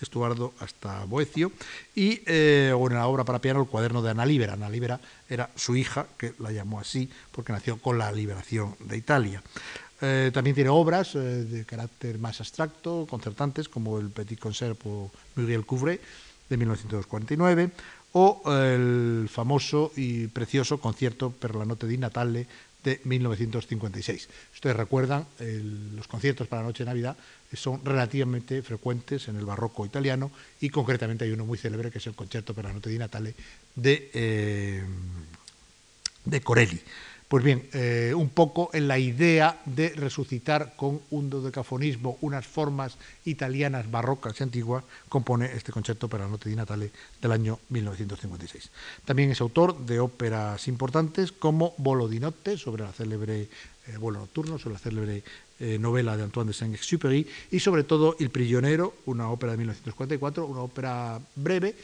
[0.00, 1.52] Estuardo hasta Boecio,
[1.94, 2.20] y
[2.72, 4.54] o en la obra para El cuaderno de Ana Libera.
[4.54, 8.96] Ana Libera era su hija, que la llamó así porque nació con la liberación de
[8.96, 9.42] Italia.
[10.00, 15.10] Eh, también tiene obras eh, de carácter más abstracto, concertantes, como el Petit Concert por
[15.36, 16.00] Muriel Couvret
[16.48, 17.70] de 1949
[18.12, 22.46] o el famoso y precioso concierto per la notte di Natale
[22.84, 24.28] de 1956.
[24.54, 25.26] Ustedes recuerdan,
[25.96, 27.16] los conciertos para la noche de Navidad
[27.52, 30.30] son relativamente frecuentes en el barroco italiano
[30.60, 33.34] y concretamente hay uno muy célebre que es el Concerto per la notte di Natale
[33.74, 34.82] de, eh,
[36.24, 36.80] de Corelli.
[37.34, 42.96] Pues bien, eh, un poco en la idea de resucitar con un dodecafonismo unas formas
[43.24, 48.70] italianas barrocas y antiguas, compone este concepto para la Notte di Natale del año 1956.
[49.04, 53.48] También es autor de óperas importantes como Volo di Notte, sobre la célebre
[53.88, 55.24] eh, vuelo nocturno, sobre la célebre
[55.58, 60.46] eh, novela de Antoine de Saint-Exupéry, y sobre todo El prisionero, una ópera de 1944,
[60.46, 61.74] una ópera breve,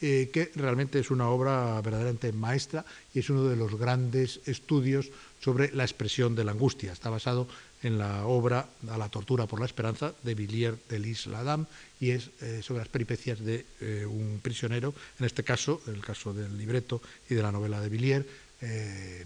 [0.00, 5.10] eh, que realmente es una obra verdaderamente maestra y es uno de los grandes estudios
[5.40, 6.92] sobre la expresión de la angustia.
[6.92, 7.48] Está basado
[7.82, 11.66] en la obra A la tortura por la esperanza de Villiers de Lis-Ladam
[11.98, 16.00] y es eh, sobre las peripecias de eh, un prisionero, en este caso, en el
[16.00, 18.26] caso del libreto y de la novela de Villiers,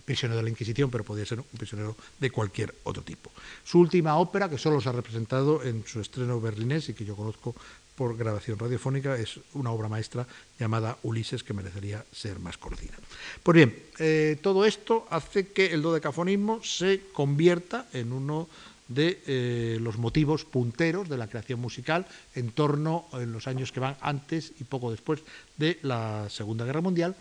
[0.04, 3.32] prisionero de la Inquisición, pero podría ser un prisionero de cualquier otro tipo.
[3.64, 7.16] Su última ópera, que solo se ha representado en su estreno berlinés y que yo
[7.16, 7.54] conozco
[7.94, 10.26] por grabación radiofónica, es una obra maestra
[10.58, 12.94] llamada Ulises que merecería ser más conocida.
[13.42, 18.48] Pues bien, eh, todo esto hace que el dodecafonismo se convierta en uno
[18.88, 23.80] de eh, los motivos punteros de la creación musical en torno en los años que
[23.80, 25.20] van antes y poco después
[25.56, 27.16] de la Segunda Guerra Mundial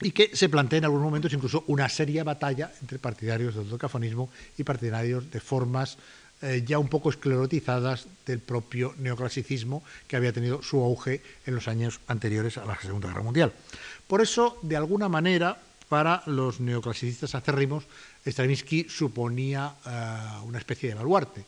[0.00, 4.28] y que se plantea en algunos momentos incluso una seria batalla entre partidarios del dodecafonismo
[4.58, 5.96] y partidarios de formas
[6.42, 11.68] eh, ya un poco esclerotizadas del propio neoclasicismo que había tenido su auge en los
[11.68, 13.52] años anteriores a la Segunda Guerra Mundial.
[14.06, 15.58] Por eso, de alguna manera,
[15.88, 17.84] para los neoclasicistas acérrimos,
[18.26, 21.44] Stravinsky suponía eh, una especie de baluarte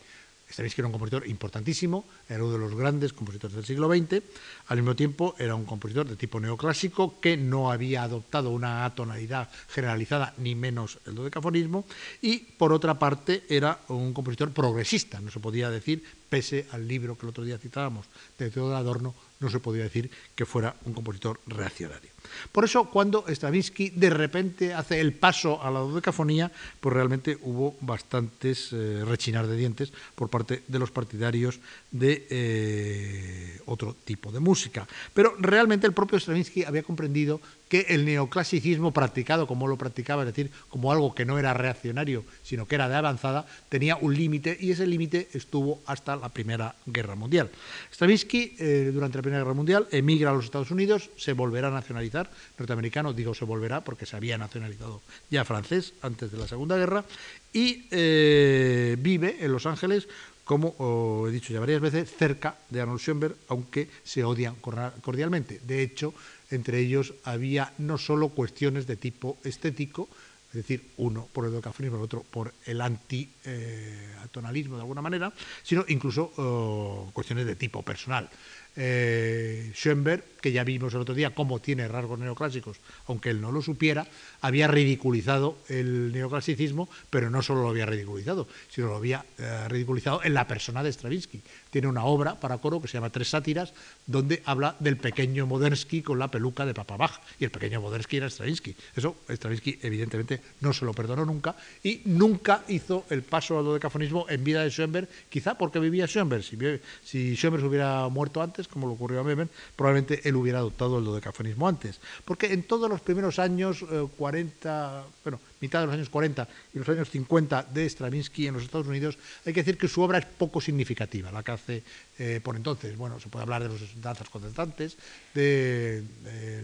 [0.51, 4.23] Stravinsky era un compositor importantísimo, era uno de los grandes compositores del siglo XX,
[4.69, 9.51] al mismo tiempo era un compositor de tipo neoclásico que no había adoptado una atonalidad
[9.69, 11.85] generalizada, ni menos el dodecafonismo,
[12.23, 17.17] y por otra parte era un compositor progresista, no se podía decir, pese al libro
[17.17, 18.07] que el otro día citábamos
[18.39, 22.11] de Teodoro Adorno, no se podía decir que fuera un compositor reaccionario.
[22.53, 27.76] Por eso, cuando Stravinsky de repente hace el paso a la dodecafonía, pues realmente hubo
[27.80, 31.61] bastantes eh, rechinar de dientes por parte de los partidarios
[31.91, 34.86] de eh, otro tipo de música.
[35.14, 40.29] Pero realmente el propio Stravinsky había comprendido que el neoclasicismo practicado como lo practicaba, es
[40.29, 44.57] decir, como algo que no era reaccionario, sino que era de avanzada, tenía un límite
[44.59, 47.51] y ese límite estuvo hasta la Primera Guerra Mundial.
[47.93, 51.73] Stravinsky, eh, durante la Primera Guerra Mundial, emigra a los Estados Unidos, se volverá a
[51.73, 56.77] nacionalizar, norteamericano, digo se volverá porque se había nacionalizado ya francés antes de la Segunda
[56.77, 57.05] Guerra,
[57.53, 60.09] y eh, vive en Los Ángeles
[60.49, 65.61] como he dicho ya varias veces, cerca de Arnold Schoenberg, aunque se odian cordialmente.
[65.66, 66.14] De hecho,
[66.51, 70.09] entre ellos había no solo cuestiones de tipo estético,
[70.49, 75.31] es decir, uno por el dodecafonismo, el otro por el anti-atonalismo de alguna manera,
[75.63, 78.31] sino incluso oh, cuestiones de tipo personal.
[78.75, 83.53] Eh, Schoenberg, que ya vimos el otro día cómo tiene rasgos neoclásicos, aunque él no
[83.53, 84.07] lo supiera,
[84.41, 90.22] había ridiculizado el neoclasicismo, pero no solo lo había ridiculizado, sino lo había eh, ridiculizado
[90.22, 91.41] en la persona de Stravinsky.
[91.70, 93.72] Tiene una obra para coro que se llama Tres sátiras,
[94.07, 98.18] donde habla del pequeño Modernsky con la peluca de Papa Bach, y el pequeño Modernsky
[98.18, 98.74] era Stravinsky.
[98.97, 104.26] Eso Stravinsky evidentemente no se lo perdonó nunca, y nunca hizo el paso al dodecafonismo
[104.28, 106.43] en vida de Schoenberg, quizá porque vivía Schoenberg.
[106.43, 106.57] Si,
[107.05, 111.05] si Schoenberg hubiera muerto antes, como lo ocurrió a Weber, probablemente él hubiera adoptado el
[111.05, 112.01] dodecafonismo antes.
[112.24, 113.85] Porque en todos los primeros años,
[114.16, 118.55] 40, eh, bueno, mitad de los años 40 y los años 50 de Stravinsky en
[118.55, 121.83] los Estados Unidos, hay que decir que su obra es poco significativa, la que hace
[122.19, 122.97] eh, por entonces.
[122.97, 124.97] Bueno, se puede hablar de los danzas concertantes,
[125.35, 126.03] de,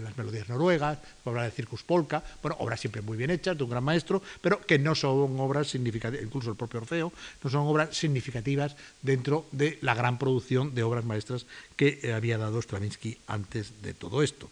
[0.02, 3.56] las melodías noruegas, se puede hablar de Circus Polka, bueno, obras siempre muy bien hechas,
[3.56, 7.50] de un gran maestro, pero que no son obras significativas, incluso el propio Orfeo, no
[7.50, 12.60] son obras significativas dentro de la gran producción de obras maestras que eh, había dado
[12.60, 14.50] Stravinsky antes de todo esto.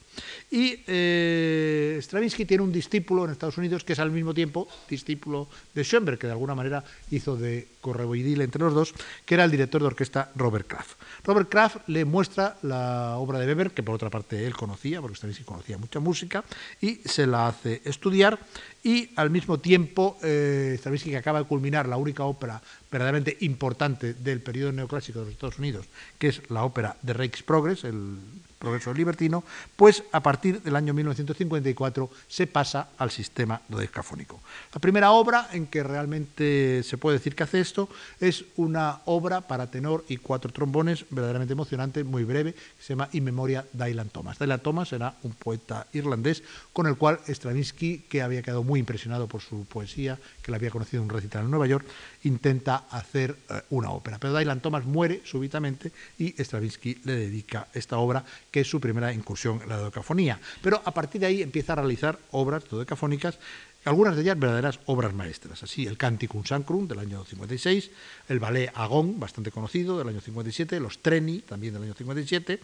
[0.50, 5.48] Y eh, Stravinsky tiene un discípulo en Estados Unidos que es al mismo tiempo discípulo
[5.74, 9.50] de Schoenberg, que de alguna manera hizo de correboidil entre los dos, que era el
[9.50, 10.98] director de orquesta Robert Kraft.
[11.24, 15.16] Robert Kraft le muestra la obra de Weber, que por otra parte él conocía, porque
[15.16, 16.44] Stravinsky conocía mucha música,
[16.80, 18.38] y se la hace estudiar.
[18.84, 22.60] Y al mismo tiempo, eh, Stravinsky, que acaba de culminar la única ópera
[22.90, 25.86] verdaderamente importante del periodo neoclásico de los Estados Unidos,
[26.18, 28.18] que es la ópera de Progress, el
[28.62, 29.42] progreso libertino,
[29.74, 34.40] pues a partir del año 1954 se pasa al sistema dodecafónico.
[34.72, 37.88] La primera obra en que realmente se puede decir que hace esto
[38.20, 43.08] es una obra para tenor y cuatro trombones verdaderamente emocionante, muy breve, que se llama
[43.12, 44.38] In Memoria Dylan Thomas.
[44.38, 49.26] Dylan Thomas era un poeta irlandés con el cual Stravinsky, que había quedado muy impresionado
[49.26, 51.84] por su poesía, que le había conocido en un recital en Nueva York,
[52.24, 54.18] intenta hacer eh, una ópera.
[54.18, 59.12] Pero Dylan Thomas muere súbitamente y Stravinsky le dedica esta obra que es su primera
[59.12, 60.40] incursión en la dodecafonía.
[60.62, 63.38] Pero a partir de ahí empieza a realizar obras dodecafónicas,
[63.84, 65.62] algunas de ellas verdaderas obras maestras.
[65.62, 67.90] Así, el Canticum Sacrum del año 56,
[68.28, 72.60] el ballet Agón, bastante conocido, del año 57, los Treni, también del año 57,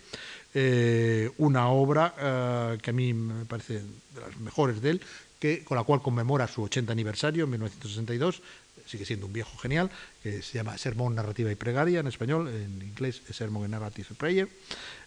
[0.54, 5.00] eh, una obra eh, que a mí me parece de las mejores de él,
[5.40, 8.42] que, con la cual conmemora su 80 aniversario en 1962,
[8.89, 9.91] sigue siendo un viejo genial,
[10.22, 14.09] que se llama Sermón, Narrativa y Pregaria en español, en inglés es Sermon and Narrative
[14.16, 14.49] Prayer.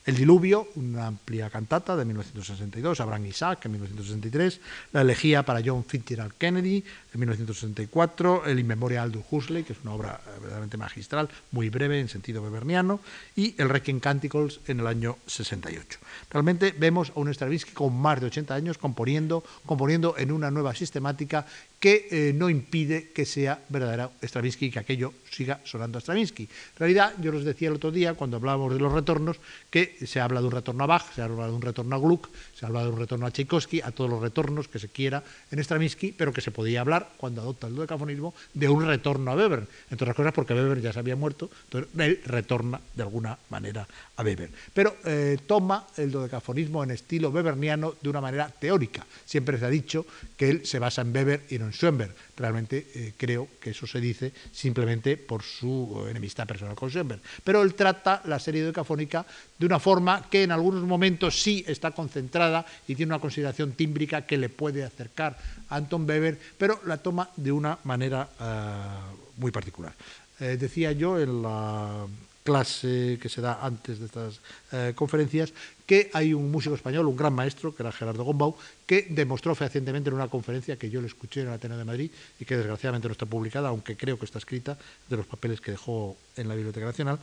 [0.04, 4.60] El Diluvio, una amplia cantata de 1962, Abraham Isaac en 1963,
[4.94, 9.94] La elegía para John Fitzgerald Kennedy en 1964, El Inmemoria Aldous Huxley, que es una
[9.94, 13.00] obra eh, verdaderamente magistral, muy breve en sentido beberniano,
[13.36, 16.00] y El Requiem Canticles en el año 68.
[16.30, 20.76] Realmente vemos a un Stravinsky con más de 80 años componiendo, componiendo en una nueva
[20.76, 21.46] sistemática
[21.82, 26.44] que eh, no impide que sea verdadera Stravinsky y que aquello siga sonando a Stravinsky.
[26.44, 29.38] En realidad, yo les decía el otro día, cuando hablábamos de los retornos,
[29.72, 32.30] que se habla de un retorno a Bach, se habla de un retorno a Gluck,
[32.54, 35.58] se habla de un retorno a Tchaikovsky, a todos los retornos que se quiera en
[35.64, 39.68] Stravinsky, pero que se podía hablar, cuando adopta el dodecafonismo, de un retorno a Weber.
[39.90, 43.88] Entre otras cosas, porque Weber ya se había muerto, entonces él retorna de alguna manera
[44.18, 44.52] a Weber.
[44.72, 49.06] Pero eh, toma el dodecafonismo en estilo weberniano de una manera teórica.
[49.26, 52.14] Siempre se ha dicho que él se basa en Weber y no en Schoenberg.
[52.38, 57.22] Realmente eh, creo que eso se dice simplemente por su enemistad personal con Schoenberg.
[57.44, 59.26] Pero él trata la serie dodecafónica
[59.58, 64.26] de una forma que en algunos momentos sí está concentrada y tiene una consideración tímbrica
[64.26, 65.38] que le puede acercar
[65.70, 69.94] a Anton Weber, pero la toma de una manera eh, muy particular.
[70.40, 72.08] Eh, decía yo en la
[72.44, 74.42] clase que se da antes de estas
[74.72, 75.54] eh, conferencias,
[75.92, 80.10] que hay un músico español, un gran maestro, que era Gerardo Gombau, que demostró fehacientemente
[80.10, 83.10] en una conferencia que yo le escuché en el Ateneo de Madrid y que desgraciadamente
[83.10, 84.78] no está publicada, aunque creo que está escrita
[85.10, 87.20] de los papeles que dejó en la Biblioteca Nacional,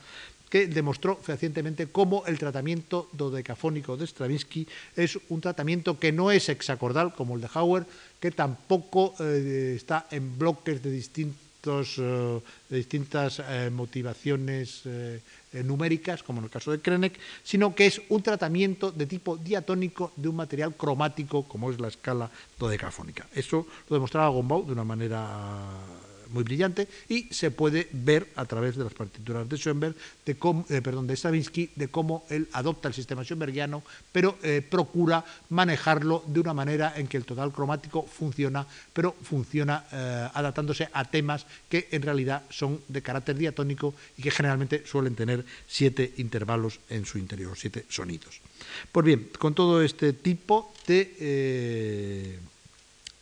[0.51, 6.51] que demostró fehacientemente cómo el tratamiento dodecafónico de Stravinsky es un tratamiento que no es
[6.51, 7.87] hexacordal como el de Hauer,
[8.21, 11.97] que tampoco eh, está en bloques de distintos distintos,
[12.69, 13.43] de distintas
[13.73, 14.83] motivaciones
[15.53, 20.13] numéricas, como en el caso de Krenek, sino que es un tratamiento de tipo diatónico
[20.17, 23.27] de un material cromático, como es la escala dodecafónica.
[23.35, 25.27] Eso lo demostraba Gombau de una manera
[26.31, 30.65] muy brillante y se puede ver a través de las partituras de Schoenberg, de cómo,
[30.69, 36.25] eh, perdón, de Stravinsky, de cómo él adopta el sistema schoenbergiano, pero eh, procura manejarlo
[36.27, 41.47] de una manera en que el total cromático funciona, pero funciona eh, adaptándose a temas
[41.69, 47.05] que en realidad son de carácter diatónico y que generalmente suelen tener siete intervalos en
[47.05, 48.41] su interior, siete sonidos.
[48.93, 52.39] Pues bien, con todo este tipo de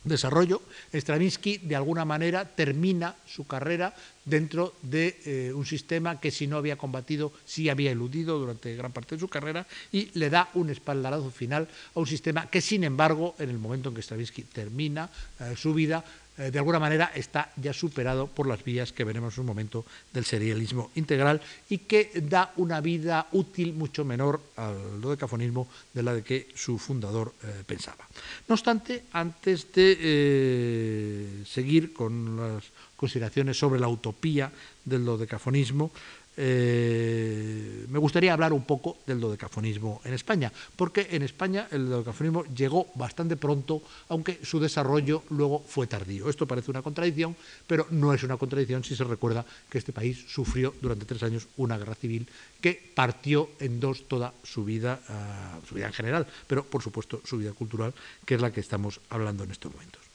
[0.07, 0.61] desarrollo,
[0.93, 3.93] Stravinsky de alguna manera termina su carrera
[4.25, 8.91] dentro de eh, un sistema que si no había combatido, sí había eludido durante gran
[8.91, 12.83] parte de su carrera y le da un espaldarazo final a un sistema que sin
[12.83, 16.03] embargo en el momento en que Stravinsky termina eh, su vida
[16.37, 19.85] eh, de alguna manera está ya superado por las vías que veremos en un momento
[20.13, 26.13] del serialismo integral y que da una vida útil mucho menor al dodecafonismo de la
[26.13, 28.07] de que su fundador eh, pensaba.
[28.47, 32.63] No obstante, antes de eh, seguir con las
[32.95, 34.51] consideraciones sobre la utopía
[34.85, 35.91] del dodecafonismo,
[36.37, 42.45] eh, me gustaría hablar un poco del dodecafonismo en España, porque en España el dodecafonismo
[42.45, 46.29] llegó bastante pronto, aunque su desarrollo luego fue tardío.
[46.29, 47.35] Esto parece una contradicción,
[47.65, 51.47] pero no es una contradicción si se recuerda que este país sufrió durante tres años
[51.57, 52.27] una guerra civil
[52.61, 57.21] que partió en dos toda su vida, ah, su vida en general, pero por supuesto
[57.25, 57.93] su vida cultural,
[58.25, 60.06] que es la que estamos hablando en estos momentos.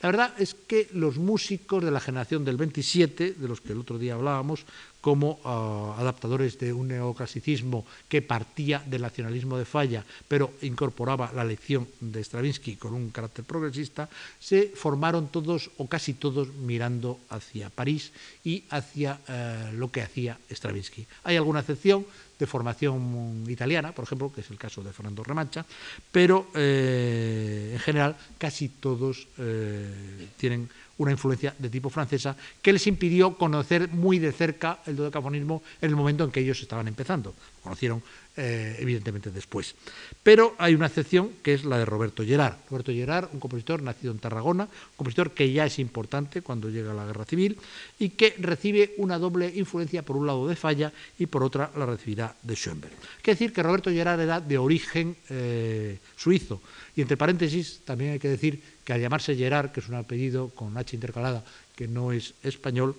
[0.00, 3.80] La verdad es que los músicos de la generación del 27, de los que el
[3.80, 4.64] otro día hablábamos,
[5.02, 11.44] como ah, adaptadores de un neoclasicismo que partía del nacionalismo de Falla, pero incorporaba la
[11.44, 17.68] lección de Stravinsky con un carácter progresista, se formaron todos o casi todos mirando hacia
[17.68, 21.06] París y hacia eh, lo que hacía Stravinsky.
[21.24, 22.06] Hay alguna excepción
[22.40, 25.64] de formación italiana, por ejemplo, que es el caso de Fernando Remancha,
[26.10, 32.86] pero eh, en general casi todos eh, tienen una influencia de tipo francesa que les
[32.86, 37.34] impidió conocer muy de cerca el dodecafonismo en el momento en que ellos estaban empezando.
[37.62, 38.02] Conocieron
[38.42, 39.74] eh, evidentemente después.
[40.22, 42.56] Pero hay una excepción que es la de Roberto Gerard.
[42.70, 46.94] Roberto Gerard, un compositor nacido en Tarragona, un compositor que ya es importante cuando llega
[46.94, 47.58] la guerra civil
[47.98, 51.84] y que recibe una doble influencia, por un lado de Falla y por otra la
[51.84, 52.94] recibirá de Schoenberg.
[53.20, 56.62] Quiere decir que Roberto Gerard era de origen eh, suizo.
[56.96, 60.48] Y entre paréntesis, también hay que decir que al llamarse Gerard, que es un apellido
[60.48, 61.44] con H intercalada,
[61.76, 62.96] que no es español,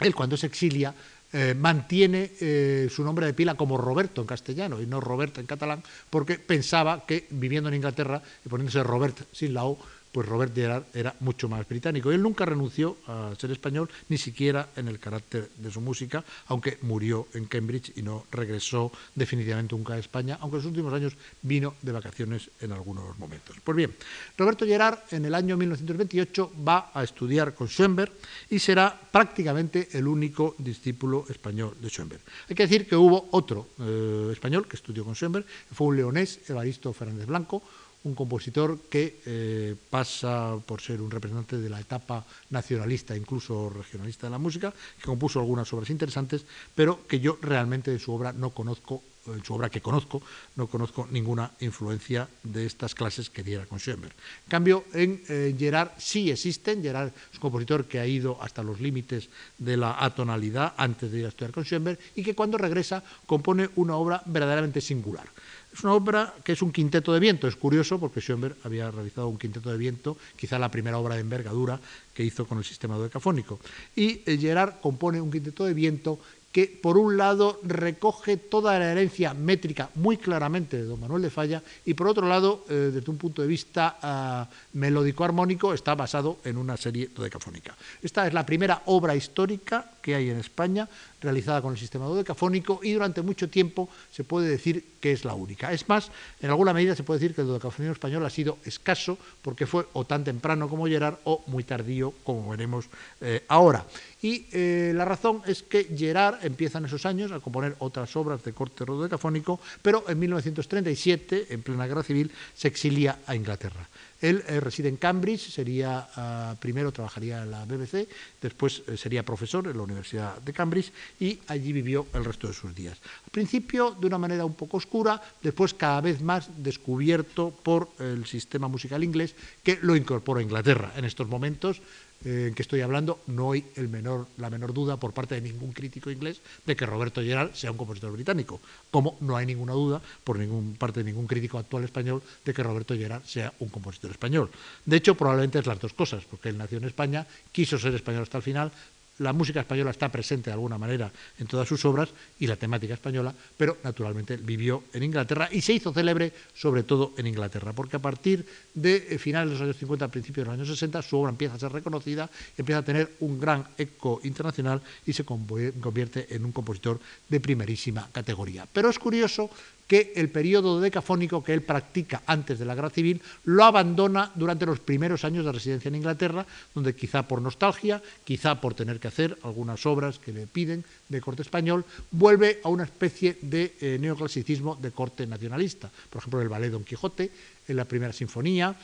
[0.00, 0.94] él cuando se exilia
[1.32, 5.46] eh, mantiene eh, su nombre de pila como Roberto en castellano y no Roberto en
[5.46, 9.78] catalán, porque pensaba que viviendo en Inglaterra y poniéndose Robert sin la O,
[10.12, 12.10] pues Robert Gerard era mucho más británico.
[12.10, 16.78] Él nunca renunció a ser español, ni siquiera en el carácter de su música, aunque
[16.82, 21.16] murió en Cambridge y no regresó definitivamente nunca a España, aunque en los últimos años
[21.42, 23.56] vino de vacaciones en algunos momentos.
[23.62, 23.94] Pues bien,
[24.36, 28.12] Roberto Gerard en el año 1928 va a estudiar con Schoenberg
[28.50, 32.20] y será prácticamente el único discípulo español de Schoenberg.
[32.48, 36.40] Hay que decir que hubo otro eh, español que estudió con Schoenberg, fue un leonés,
[36.48, 37.62] Evaristo Fernández Blanco,
[38.04, 44.26] un compositor que eh, pasa por ser un representante de la etapa nacionalista, incluso regionalista
[44.26, 46.44] de la música, que compuso algunas obras interesantes,
[46.74, 50.22] pero que yo realmente de su obra no conozco, en su obra que conozco,
[50.56, 54.14] no conozco ninguna influencia de estas clases que diera con Schoenberg.
[54.14, 58.62] En cambio, en eh, Gerard sí existen, Gerard es un compositor que ha ido hasta
[58.62, 59.28] los límites
[59.58, 63.68] de la atonalidad antes de ir a estudiar con Schoenberg y que cuando regresa compone
[63.76, 65.28] una obra verdaderamente singular.
[65.72, 67.46] Es una obra que es un quinteto de viento.
[67.46, 71.20] Es curioso porque Schoenberg había realizado un quinteto de viento, quizá la primera obra de
[71.20, 71.80] envergadura
[72.12, 73.60] que hizo con el sistema dodecafónico.
[73.94, 76.18] Y eh, Gerard compone un quinteto de viento
[76.52, 81.30] que por un lado recoge toda la herencia métrica muy claramente de don Manuel de
[81.30, 86.38] Falla y por otro lado, eh, desde un punto de vista ah, melódico-armónico, está basado
[86.44, 87.76] en una serie dodecafónica.
[88.02, 90.88] Esta es la primera obra histórica que hay en España
[91.20, 95.34] realizada con el sistema dodecafónico y durante mucho tiempo se puede decir que es la
[95.34, 95.72] única.
[95.72, 99.18] Es más, en alguna medida se puede decir que el dodecafonismo español ha sido escaso
[99.42, 102.86] porque fue o tan temprano como Gerard o muy tardío como veremos
[103.20, 103.84] eh, ahora.
[104.22, 108.42] Y eh, la razón es que Gerard empieza en esos años a componer otras obras
[108.44, 113.88] de corte dodecafónico, pero en 1937, en plena guerra civil, se exilia a Inglaterra.
[114.20, 118.06] Él eh, reside en Cambridge, sería, ah, primero trabajaría en la BBC,
[118.40, 122.54] después eh, sería profesor en la Universidad de Cambridge y allí vivió el resto de
[122.54, 122.98] sus días.
[123.24, 128.26] Al principio de una manera un poco oscura, después cada vez más descubierto por el
[128.26, 130.92] sistema musical inglés que lo incorpora a Inglaterra.
[130.96, 131.80] En estos momentos
[132.24, 135.40] eh, en que estoy hablando, no hay el menor, la menor duda por parte de
[135.40, 138.60] ningún crítico inglés de que Roberto Gerard sea un compositor británico,
[138.90, 142.62] como no hay ninguna duda por ningún, parte de ningún crítico actual español de que
[142.62, 144.50] Roberto Gerard sea un compositor español.
[144.84, 148.22] De hecho, probablemente es las dos cosas, porque él nació en España, quiso ser español
[148.22, 148.72] hasta el final,
[149.20, 152.08] la música española está presente de alguna manera en todas sus obras
[152.38, 157.12] y la temática española, pero naturalmente vivió en Inglaterra y se hizo célebre sobre todo
[157.18, 160.54] en Inglaterra, porque a partir de eh, finales de los años 50, principios de los
[160.58, 164.80] años 60, su obra empieza a ser reconocida, empieza a tener un gran eco internacional
[165.04, 166.98] y se convierte en un compositor
[167.28, 168.66] de primerísima categoría.
[168.72, 169.50] Pero es curioso
[169.90, 174.64] que el periodo decafónico que él practica antes de la guerra civil lo abandona durante
[174.64, 179.08] los primeros años de residencia en Inglaterra, donde quizá por nostalgia, quizá por tener que
[179.08, 183.98] hacer algunas obras que le piden de corte español, vuelve a una especie de eh,
[184.00, 185.90] neoclasicismo de corte nacionalista.
[186.08, 187.32] Por ejemplo, el ballet Don Quijote,
[187.68, 188.74] en la primera sinfonía,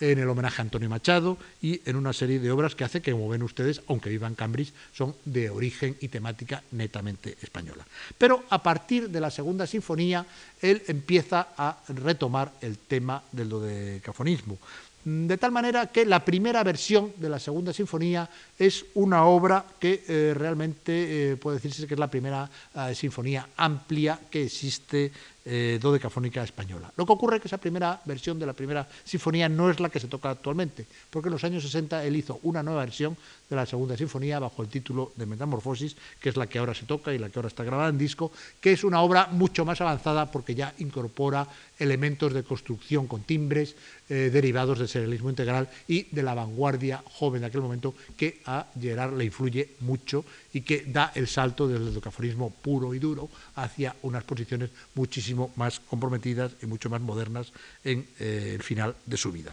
[0.00, 3.12] en el homenaje a Antonio Machado y en una serie de obras que hace que,
[3.12, 7.86] como ven ustedes, aunque viva en Cambridge, son de origen y temática netamente española.
[8.18, 10.26] Pero a partir de la segunda sinfonía,
[10.60, 14.58] él empieza a retomar el tema del dodecafonismo.
[15.06, 18.28] De tal manera que la primera versión de la segunda sinfonía
[18.58, 23.48] es una obra que eh, realmente eh, puede decirse que es la primera eh, sinfonía
[23.56, 25.12] amplia que existe
[25.48, 26.92] eh, dodecafónica española.
[26.96, 29.88] Lo que ocurre es que esa primera versión de la primera sinfonía no es la
[29.88, 33.16] que se toca actualmente, porque en los años 60 él hizo una nueva versión
[33.48, 36.84] de la segunda sinfonía bajo el título de Metamorfosis, que es la que ahora se
[36.84, 39.80] toca y la que ahora está grabada en disco, que es una obra mucho más
[39.80, 41.46] avanzada porque ya incorpora
[41.78, 43.76] elementos de construcción con timbres
[44.08, 48.66] eh, derivados del serialismo integral y de la vanguardia joven de aquel momento que a
[48.80, 50.24] Gerard le influye mucho
[50.56, 55.80] y que da el salto del educafonismo puro y duro hacia unas posiciones muchísimo más
[55.80, 57.52] comprometidas y mucho más modernas
[57.84, 59.52] en eh, el final de su vida.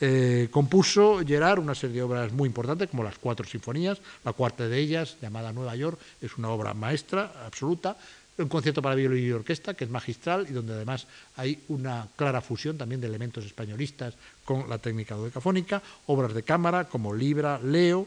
[0.00, 4.68] Eh, compuso Gerard una serie de obras muy importantes, como las cuatro sinfonías, la cuarta
[4.68, 7.96] de ellas, llamada Nueva York, es una obra maestra absoluta,
[8.38, 12.40] un concierto para violín y orquesta, que es magistral y donde además hay una clara
[12.40, 18.06] fusión también de elementos españolistas con la técnica dodecafónica, obras de cámara como Libra, Leo,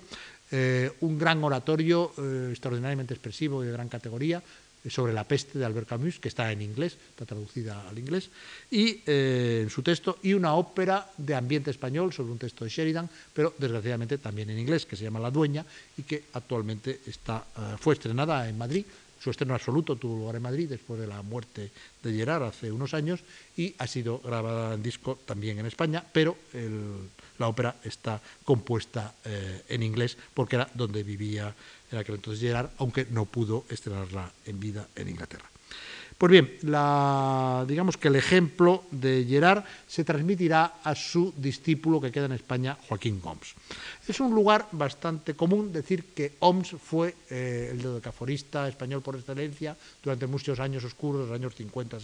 [0.51, 4.41] eh, un gran oratorio eh, extraordinariamente expresivo y de gran categoría
[4.83, 8.31] eh, sobre la peste de Albert Camus, que está en inglés, está traducida al inglés,
[8.71, 13.09] y en su texto, y una ópera de ambiente español sobre un texto de Sheridan,
[13.33, 15.65] pero desgraciadamente también en inglés, que se llama La Dueña
[15.97, 17.45] y que actualmente está,
[17.79, 18.85] fue estrenada en Madrid
[19.19, 22.93] su estreno absoluto tuvo lugar en Madrid después de la muerte de Gerard hace unos
[22.93, 23.21] años
[23.57, 26.37] y ha sido grabada en disco también en España, pero
[27.37, 31.53] la ópera está compuesta eh, en inglés porque era donde vivía
[31.91, 35.49] en aquel entonces Gerard, aunque no pudo estrenarla en vida en Inglaterra.
[36.19, 42.25] Pues bien, digamos que el ejemplo de Gerard se transmitirá a su discípulo que queda
[42.25, 43.55] en España, Joaquín Goms.
[44.05, 49.77] Es un lugar bastante común decir que Oms fue eh, el dodecaforista español por excelencia
[50.03, 52.01] durante muchos años oscuros, los años 50-60.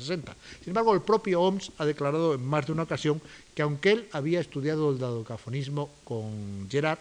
[0.61, 3.21] Sin embargo, el propio Oms ha declarado en más de una ocasión
[3.53, 6.99] que aunque él había estudiado el dodecafonismo con Gerard,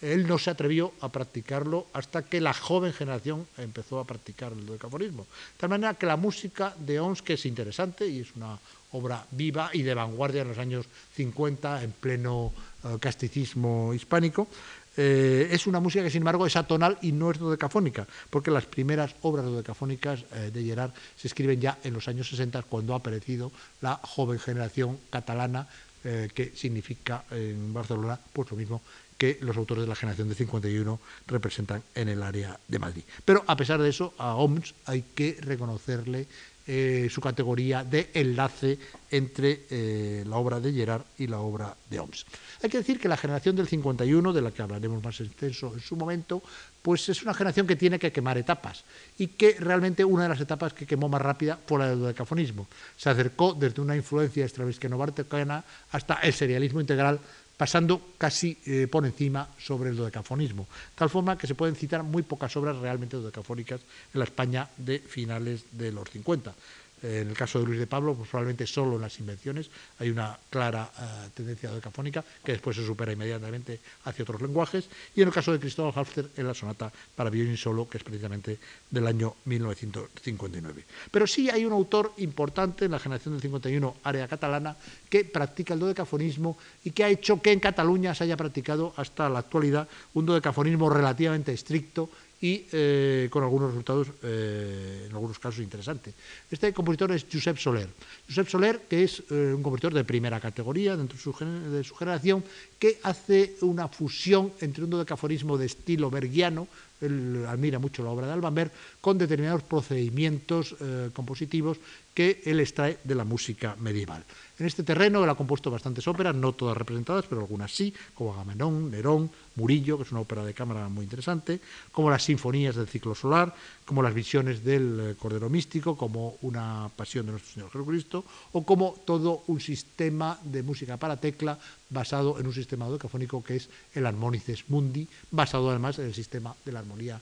[0.00, 4.66] él no se atrevió a practicarlo hasta que la joven generación empezó a practicar el
[4.66, 5.24] dodecafonismo.
[5.24, 8.58] De tal manera que la música de Ons, que es interesante y es una
[8.92, 12.52] obra viva y de vanguardia en los años 50, en pleno
[12.84, 14.48] uh, casticismo hispánico,
[14.96, 18.64] eh, es una música que, sin embargo, es atonal y no es dodecafónica, porque las
[18.64, 22.98] primeras obras dodecafónicas eh, de Gerard se escriben ya en los años 60, cuando ha
[22.98, 25.68] aparecido la joven generación catalana,
[26.04, 28.80] eh, que significa en Barcelona pues lo mismo
[29.18, 33.02] que los autores de la generación de 51 representan en el área de Madrid.
[33.24, 36.26] Pero a pesar de eso, a OMS hay que reconocerle
[36.68, 38.76] eh, su categoría de enlace
[39.12, 42.26] entre eh, la obra de Gerard y la obra de OMS.
[42.60, 45.80] Hay que decir que la generación del 51, de la que hablaremos más extenso en
[45.80, 46.42] su momento,
[46.82, 48.82] pues es una generación que tiene que quemar etapas
[49.16, 52.66] y que realmente una de las etapas que quemó más rápida fue la del dodecafonismo.
[52.96, 55.62] Se acercó desde una influencia extravisquenobartecana
[55.92, 57.20] hasta el serialismo integral
[57.56, 62.22] pasando casi eh, por encima sobre el dodecafonismo, tal forma que se pueden citar muy
[62.22, 63.80] pocas obras realmente dodecafónicas
[64.12, 66.54] en la España de finales de los 50.
[67.02, 70.38] En el caso de Luis de Pablo, pues probablemente solo en las invenciones hay una
[70.48, 74.88] clara uh, tendencia decafónica que después se supera inmediatamente hacia otros lenguajes.
[75.14, 78.04] Y en el caso de Cristóbal Halfter, en la sonata para violín solo, que es
[78.04, 78.58] precisamente
[78.90, 80.84] del año 1959.
[81.10, 84.76] Pero sí hay un autor importante en la generación del 51, área catalana,
[85.10, 89.28] que practica el dodecafonismo y que ha hecho que en Cataluña se haya practicado hasta
[89.28, 92.08] la actualidad un dodecafonismo relativamente estricto
[92.40, 96.14] y eh, con algunos resultados, eh, en algunos casos, interesantes.
[96.50, 97.88] Este compositor es Josep Soler.
[98.28, 102.44] Josep Soler, que es eh, un compositor de primera categoría dentro de su, generación,
[102.78, 106.68] que hace una fusión entre un dodecafonismo de estilo bergiano,
[107.00, 108.70] él admira mucho la obra de Alban
[109.00, 110.74] con determinados procedimientos
[111.12, 111.76] compositivos
[112.14, 114.24] que él extrae de la música medieval.
[114.58, 118.32] En este terreno él ha compuesto bastantes óperas, no todas representadas, pero algunas sí, como
[118.32, 121.60] Agamenón, Nerón, Murillo, que es una ópera de cámara muy interesante,
[121.92, 123.54] como las sinfonías del ciclo solar,
[123.84, 128.64] como las visiones del eh, Cordero Místico, como una pasión de nuestro Señor Jesucristo, o
[128.64, 131.58] como todo un sistema de música para tecla
[131.90, 136.54] basado en un sistema docafónico que es el Armonices Mundi, basado además en el sistema
[136.64, 137.20] de la armonía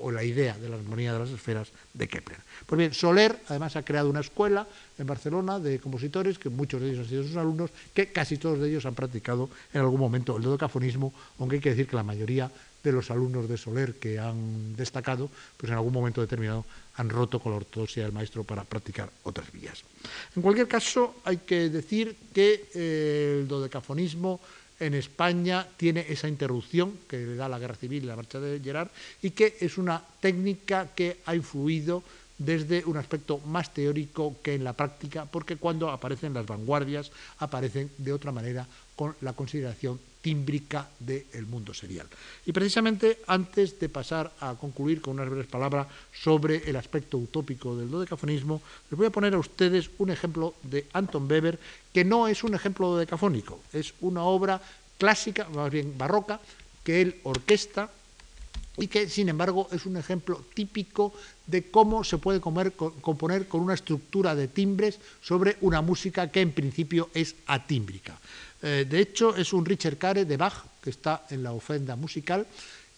[0.00, 2.38] o la idea de la armonía de las esferas de Kepler.
[2.66, 4.66] Pues bien, Soler además ha creado una escuela
[4.98, 8.60] en Barcelona de compositores, que muchos de ellos han sido sus alumnos, que casi todos
[8.60, 12.02] de ellos han practicado en algún momento el dodecafonismo, aunque hay que decir que la
[12.02, 12.50] mayoría
[12.82, 16.64] de los alumnos de Soler que han destacado, pues en algún momento determinado
[16.96, 19.82] han roto con la ortodoxia del maestro para practicar otras vías.
[20.36, 24.40] En cualquier caso, hay que decir que eh, el dodecafonismo
[24.78, 28.90] en España tiene esa interrupción que le da la guerra civil la marcha de Gerard
[29.22, 32.02] y que es una técnica que ha influido
[32.38, 37.90] desde un aspecto más teórico que en la práctica, porque cuando aparecen las vanguardias aparecen
[37.98, 42.08] de otra manera con la consideración tímbrica del mundo serial.
[42.44, 47.76] Y precisamente antes de pasar a concluir con unas breves palabras sobre el aspecto utópico
[47.76, 48.60] del dodecafonismo,
[48.90, 51.60] les voy a poner a ustedes un ejemplo de Anton Weber,
[51.92, 54.60] que no es un ejemplo dodecafónico, es una obra
[54.98, 56.40] clásica, más bien barroca,
[56.82, 57.90] que él orquesta
[58.78, 61.12] y que, sin embargo, es un ejemplo típico
[61.46, 66.52] de cómo se puede componer con una estructura de timbres sobre una música que en
[66.52, 68.18] principio es atímbrica.
[68.62, 72.46] Eh, de hecho, es un Richard Care de Bach, que está en la ofrenda musical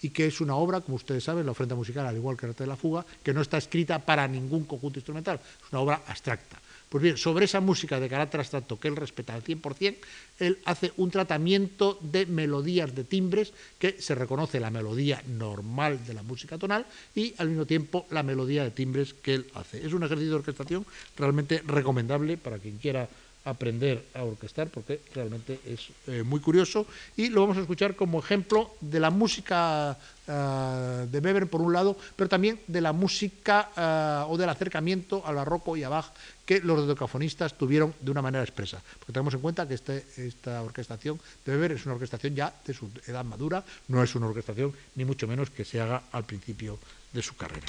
[0.02, 2.64] y que es una obra, como ustedes saben, la ofrenda musical, al igual que arte
[2.64, 6.58] de la fuga, que no está escrita para ningún conjunto instrumental, es una obra abstracta.
[6.88, 9.96] Pues bien, sobre esa música de carácter abstracto que él respeta al 100%,
[10.38, 16.14] él hace un tratamiento de melodías de timbres que se reconoce la melodía normal de
[16.14, 19.84] la música tonal y al mismo tiempo la melodía de timbres que él hace.
[19.84, 20.86] Es un ejercicio de orquestación
[21.16, 23.08] realmente recomendable para quien quiera
[23.44, 26.86] aprender a orquestar porque realmente es eh, muy curioso
[27.16, 31.72] y lo vamos a escuchar como ejemplo de la música uh, de Weber por un
[31.72, 36.12] lado, pero también de la música uh, o del acercamiento al barroco y a Bach
[36.44, 38.82] que los dodecafonistas tuvieron de una manera expresa.
[38.98, 42.74] Porque tenemos en cuenta que este, esta orquestación de Weber es una orquestación ya de
[42.74, 46.78] su edad madura, no es una orquestación ni mucho menos que se haga al principio
[47.12, 47.66] de su carrera.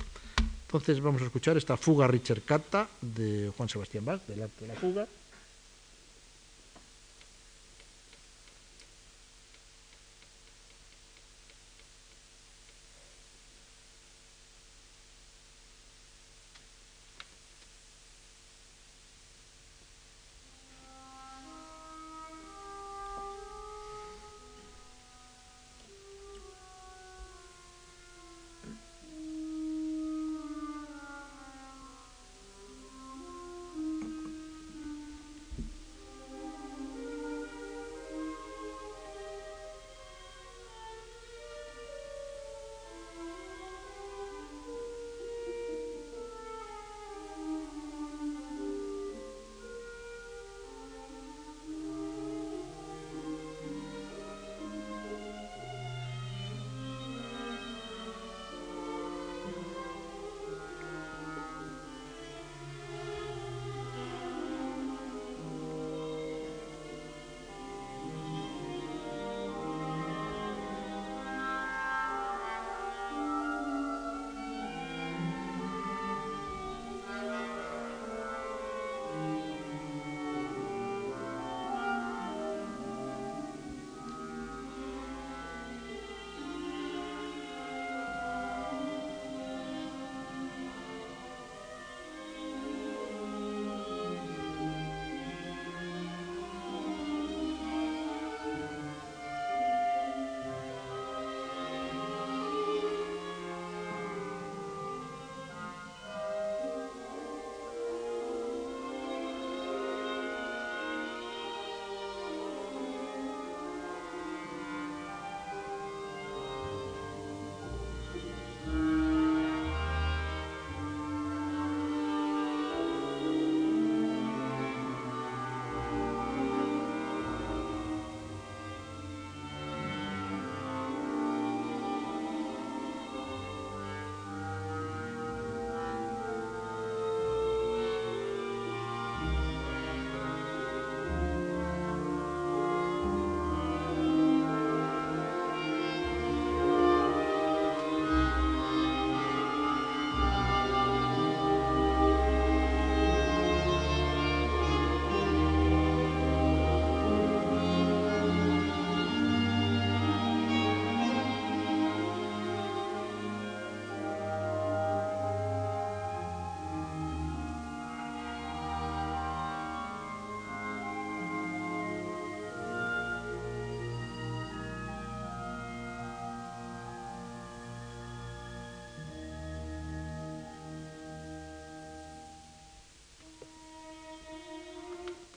[0.69, 4.67] Entonces vamos a escuchar esta fuga Richard Cata de Juan Sebastián Bach, del arte de
[4.67, 5.07] la fuga.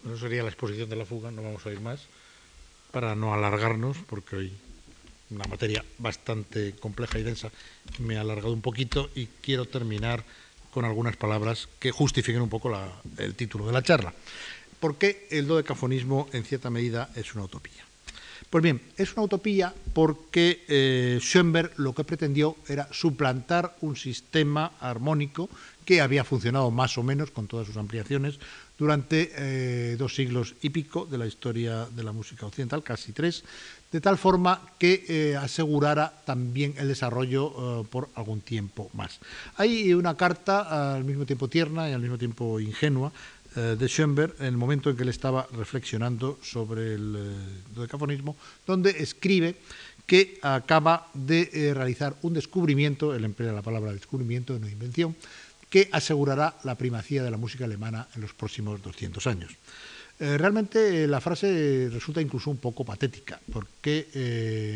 [0.03, 2.00] Bueno, sería la exposición de la fuga, no vamos a ir más,
[2.90, 4.53] para no alargarnos, porque hoy
[5.30, 7.50] una materia bastante compleja y densa
[7.98, 10.24] me ha alargado un poquito y quiero terminar
[10.72, 12.70] con algunas palabras que justifiquen un poco
[13.18, 14.12] el título de la charla.
[14.80, 17.84] ¿Por qué el dodecafonismo en cierta medida es una utopía?
[18.53, 24.72] Pues bien, es una utopía porque eh, Schoenberg lo que pretendió era suplantar un sistema
[24.78, 25.48] armónico
[25.86, 28.38] que había funcionado más o menos con todas sus ampliaciones
[28.76, 33.42] durante eh, dos siglos y pico de la historia de la música occidental, casi tres,
[33.90, 39.20] de tal forma que eh, asegurara también el desarrollo por algún tiempo más.
[39.57, 43.12] Hay una carta al mismo tiempo tierna y al mismo tiempo ingenua
[43.57, 47.86] eh, de Schoenberg en el momento en que él estaba reflexionando sobre el eh,
[48.66, 49.57] donde escribe
[50.07, 55.16] que acaba de eh, realizar un descubrimiento, él emplea la palabra descubrimiento, no invención,
[55.70, 59.53] que asegurará la primacía de la música alemana en los próximos 200 años.
[60.22, 64.06] Realmente la frase resulta incluso un poco patética, porque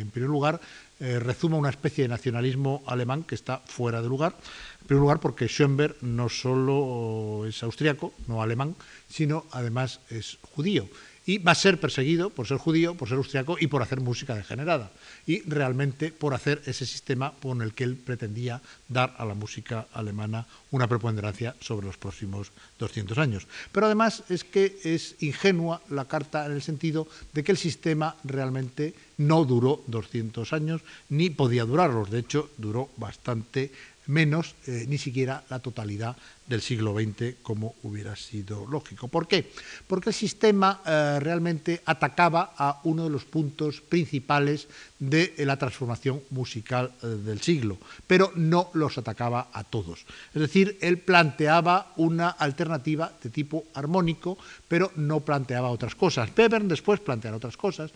[0.01, 0.61] en primer lugar
[0.99, 4.35] rezuma una especie de nacionalismo alemán que está fuera de lugar,
[4.81, 8.75] en primer lugar, porque Schoenberg no solo es austriaco, no alemán,
[9.09, 10.89] sino además es judío.
[11.27, 14.35] Y va a ser perseguido por ser judío, por ser austriaco y por hacer música
[14.35, 14.91] degenerada.
[15.27, 19.87] Y realmente por hacer ese sistema con el que él pretendía dar a la música
[19.93, 23.47] alemana una preponderancia sobre los próximos 200 años.
[23.73, 28.17] Pero además es que es ingenua la carta en el sentido de que el sistema
[28.25, 32.11] realmente no duró 200 años ni podía durarlos.
[32.11, 33.73] De hecho, duró bastante
[34.07, 39.09] menos eh, ni siquiera la totalidad del siglo XX como hubiera sido lógico.
[39.09, 39.51] ¿Por qué?
[39.87, 44.69] Porque el sistema eh, realmente atacaba a uno de los puntos principales
[44.99, 47.77] de la transformación musical eh, del siglo,
[48.07, 50.07] pero no los atacaba a todos.
[50.35, 54.39] Es decir, él planteaba una alternativa de tipo armónico,
[54.69, 56.31] pero no planteaba otras cosas.
[56.37, 57.91] Webern después planteará otras cosas,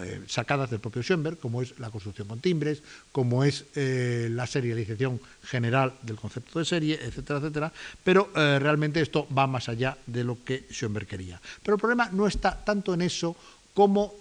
[0.00, 4.46] eh, sacadas del propio Schoenberg, como es la construcción con timbres, como es eh, la
[4.46, 10.24] serialización general del concepto de serie, etcétera, etcétera, pero realmente esto va más allá de
[10.24, 11.40] lo que Schoenberg quería.
[11.62, 13.36] Pero el problema no está tanto en eso
[13.74, 14.14] como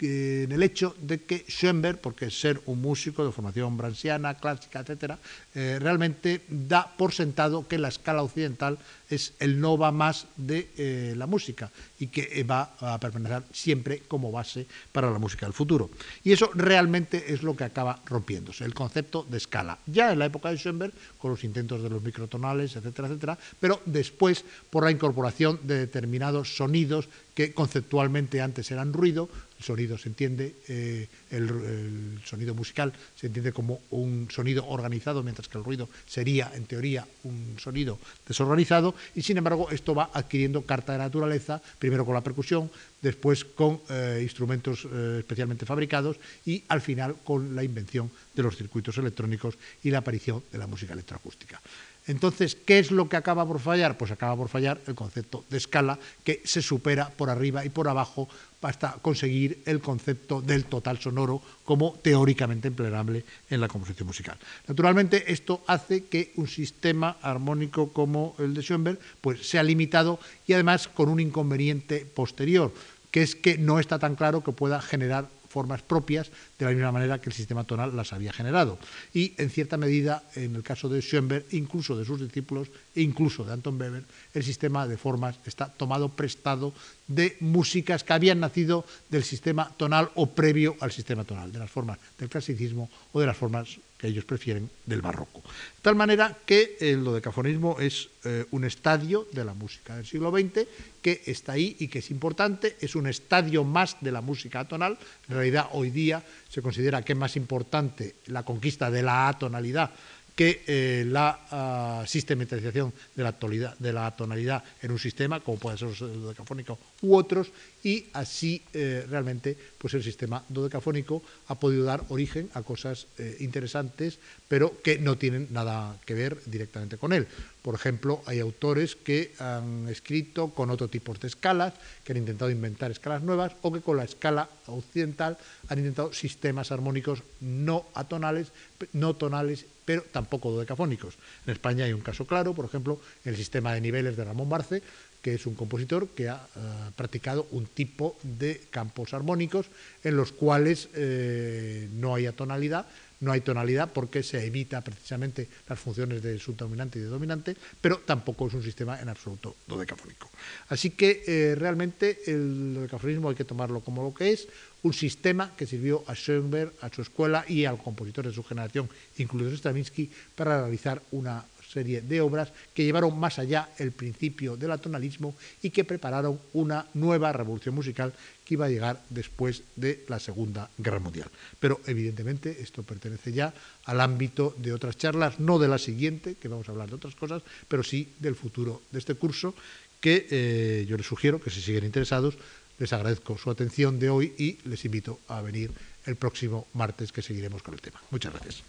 [0.00, 5.18] en el hecho de que Schoenberg, porque ser un músico de formación bransiana, clásica, etcétera,
[5.54, 8.78] eh, realmente da por sentado que la escala occidental
[9.08, 14.02] es el no va más de eh, la música y que va a permanecer siempre
[14.08, 15.90] como base para la música del futuro.
[16.24, 19.78] Y eso realmente es lo que acaba rompiéndose, el concepto de escala.
[19.86, 23.80] Ya en la época de Schoenberg, con los intentos de los microtonales, etcétera, etcétera, pero
[23.86, 29.28] después por la incorporación de determinados sonidos que conceptualmente antes eran ruido,
[29.58, 35.48] el sonido se entiende, eh, el, sonido musical se entiende como un sonido organizado, mientras
[35.48, 40.62] que el ruido sería, en teoría, un sonido desorganizado, y sin embargo esto va adquiriendo
[40.62, 46.62] carta de naturaleza, primero con la percusión, después con eh, instrumentos eh, especialmente fabricados y
[46.68, 50.92] al final con la invención de los circuitos electrónicos y la aparición de la música
[50.92, 51.60] electroacústica.
[52.06, 53.98] Entonces, ¿qué es lo que acaba por fallar?
[53.98, 57.88] Pues acaba por fallar el concepto de escala que se supera por arriba y por
[57.88, 58.28] abajo
[58.62, 64.36] hasta conseguir el concepto del total sonoro como teóricamente empleable en la composición musical.
[64.66, 70.54] Naturalmente, esto hace que un sistema armónico como el de Schoenberg pues, sea limitado y
[70.54, 72.72] además con un inconveniente posterior,
[73.10, 76.92] que es que no está tan claro que pueda generar formas propias de la misma
[76.92, 78.78] manera que el sistema tonal las había generado.
[79.12, 83.44] Y en cierta medida, en el caso de Schoenberg, incluso de sus discípulos e incluso
[83.44, 86.72] de Anton Weber, el sistema de formas está tomado prestado
[87.06, 91.70] de músicas que habían nacido del sistema tonal o previo al sistema tonal, de las
[91.70, 95.40] formas del clasicismo o de las formas que ellos prefieren del barroco.
[95.40, 100.30] De tal manera que el dodecafonismo es eh, un estadio de la música del siglo
[100.30, 100.66] XX
[101.00, 104.98] que está ahí y que es importante, es un estadio más de la música atonal.
[105.28, 109.90] En realidad hoy día se considera que es más importante la conquista de la atonalidad
[110.36, 113.34] que eh, la ah, sistematización de la,
[113.78, 117.50] de la, tonalidad en un sistema, como puede ser el dodecafónico u otros,
[117.82, 123.36] y así eh, realmente pues el sistema dodecafónico ha podido dar origen a cosas eh,
[123.40, 124.18] interesantes,
[124.48, 127.28] pero que no tienen nada que ver directamente con él.
[127.62, 132.50] Por ejemplo, hay autores que han escrito con otro tipo de escalas, que han intentado
[132.50, 135.38] inventar escalas nuevas, o que con la escala occidental
[135.68, 138.48] han intentado sistemas armónicos no atonales,
[138.92, 141.14] no tonales pero tampoco dodecafónicos.
[141.46, 144.82] En España hay un caso claro, por ejemplo, el sistema de niveles de Ramón Barce,
[145.26, 146.60] que es un compositor que ha eh,
[146.94, 149.66] practicado un tipo de campos armónicos
[150.04, 152.86] en los cuales eh, no hay atonalidad,
[153.18, 157.98] no hay tonalidad porque se evita precisamente las funciones de subdominante y de dominante, pero
[158.06, 160.30] tampoco es un sistema en absoluto dodecafónico.
[160.68, 164.46] Así que eh, realmente el dodecafonismo hay que tomarlo como lo que es,
[164.84, 168.44] un sistema que sirvió a Schoenberg, a su escuela y a los compositores de su
[168.44, 171.44] generación, incluido Stravinsky, para realizar una
[171.76, 176.86] serie de obras que llevaron más allá el principio del atonalismo y que prepararon una
[176.94, 178.14] nueva revolución musical
[178.44, 181.28] que iba a llegar después de la Segunda Guerra Mundial.
[181.60, 183.52] Pero evidentemente esto pertenece ya
[183.84, 187.14] al ámbito de otras charlas, no de la siguiente, que vamos a hablar de otras
[187.14, 189.52] cosas, pero sí del futuro de este curso,
[190.00, 192.38] que eh, yo les sugiero que si siguen interesados,
[192.78, 195.72] les agradezco su atención de hoy y les invito a venir
[196.06, 198.00] el próximo martes que seguiremos con el tema.
[198.10, 198.62] Muchas gracias.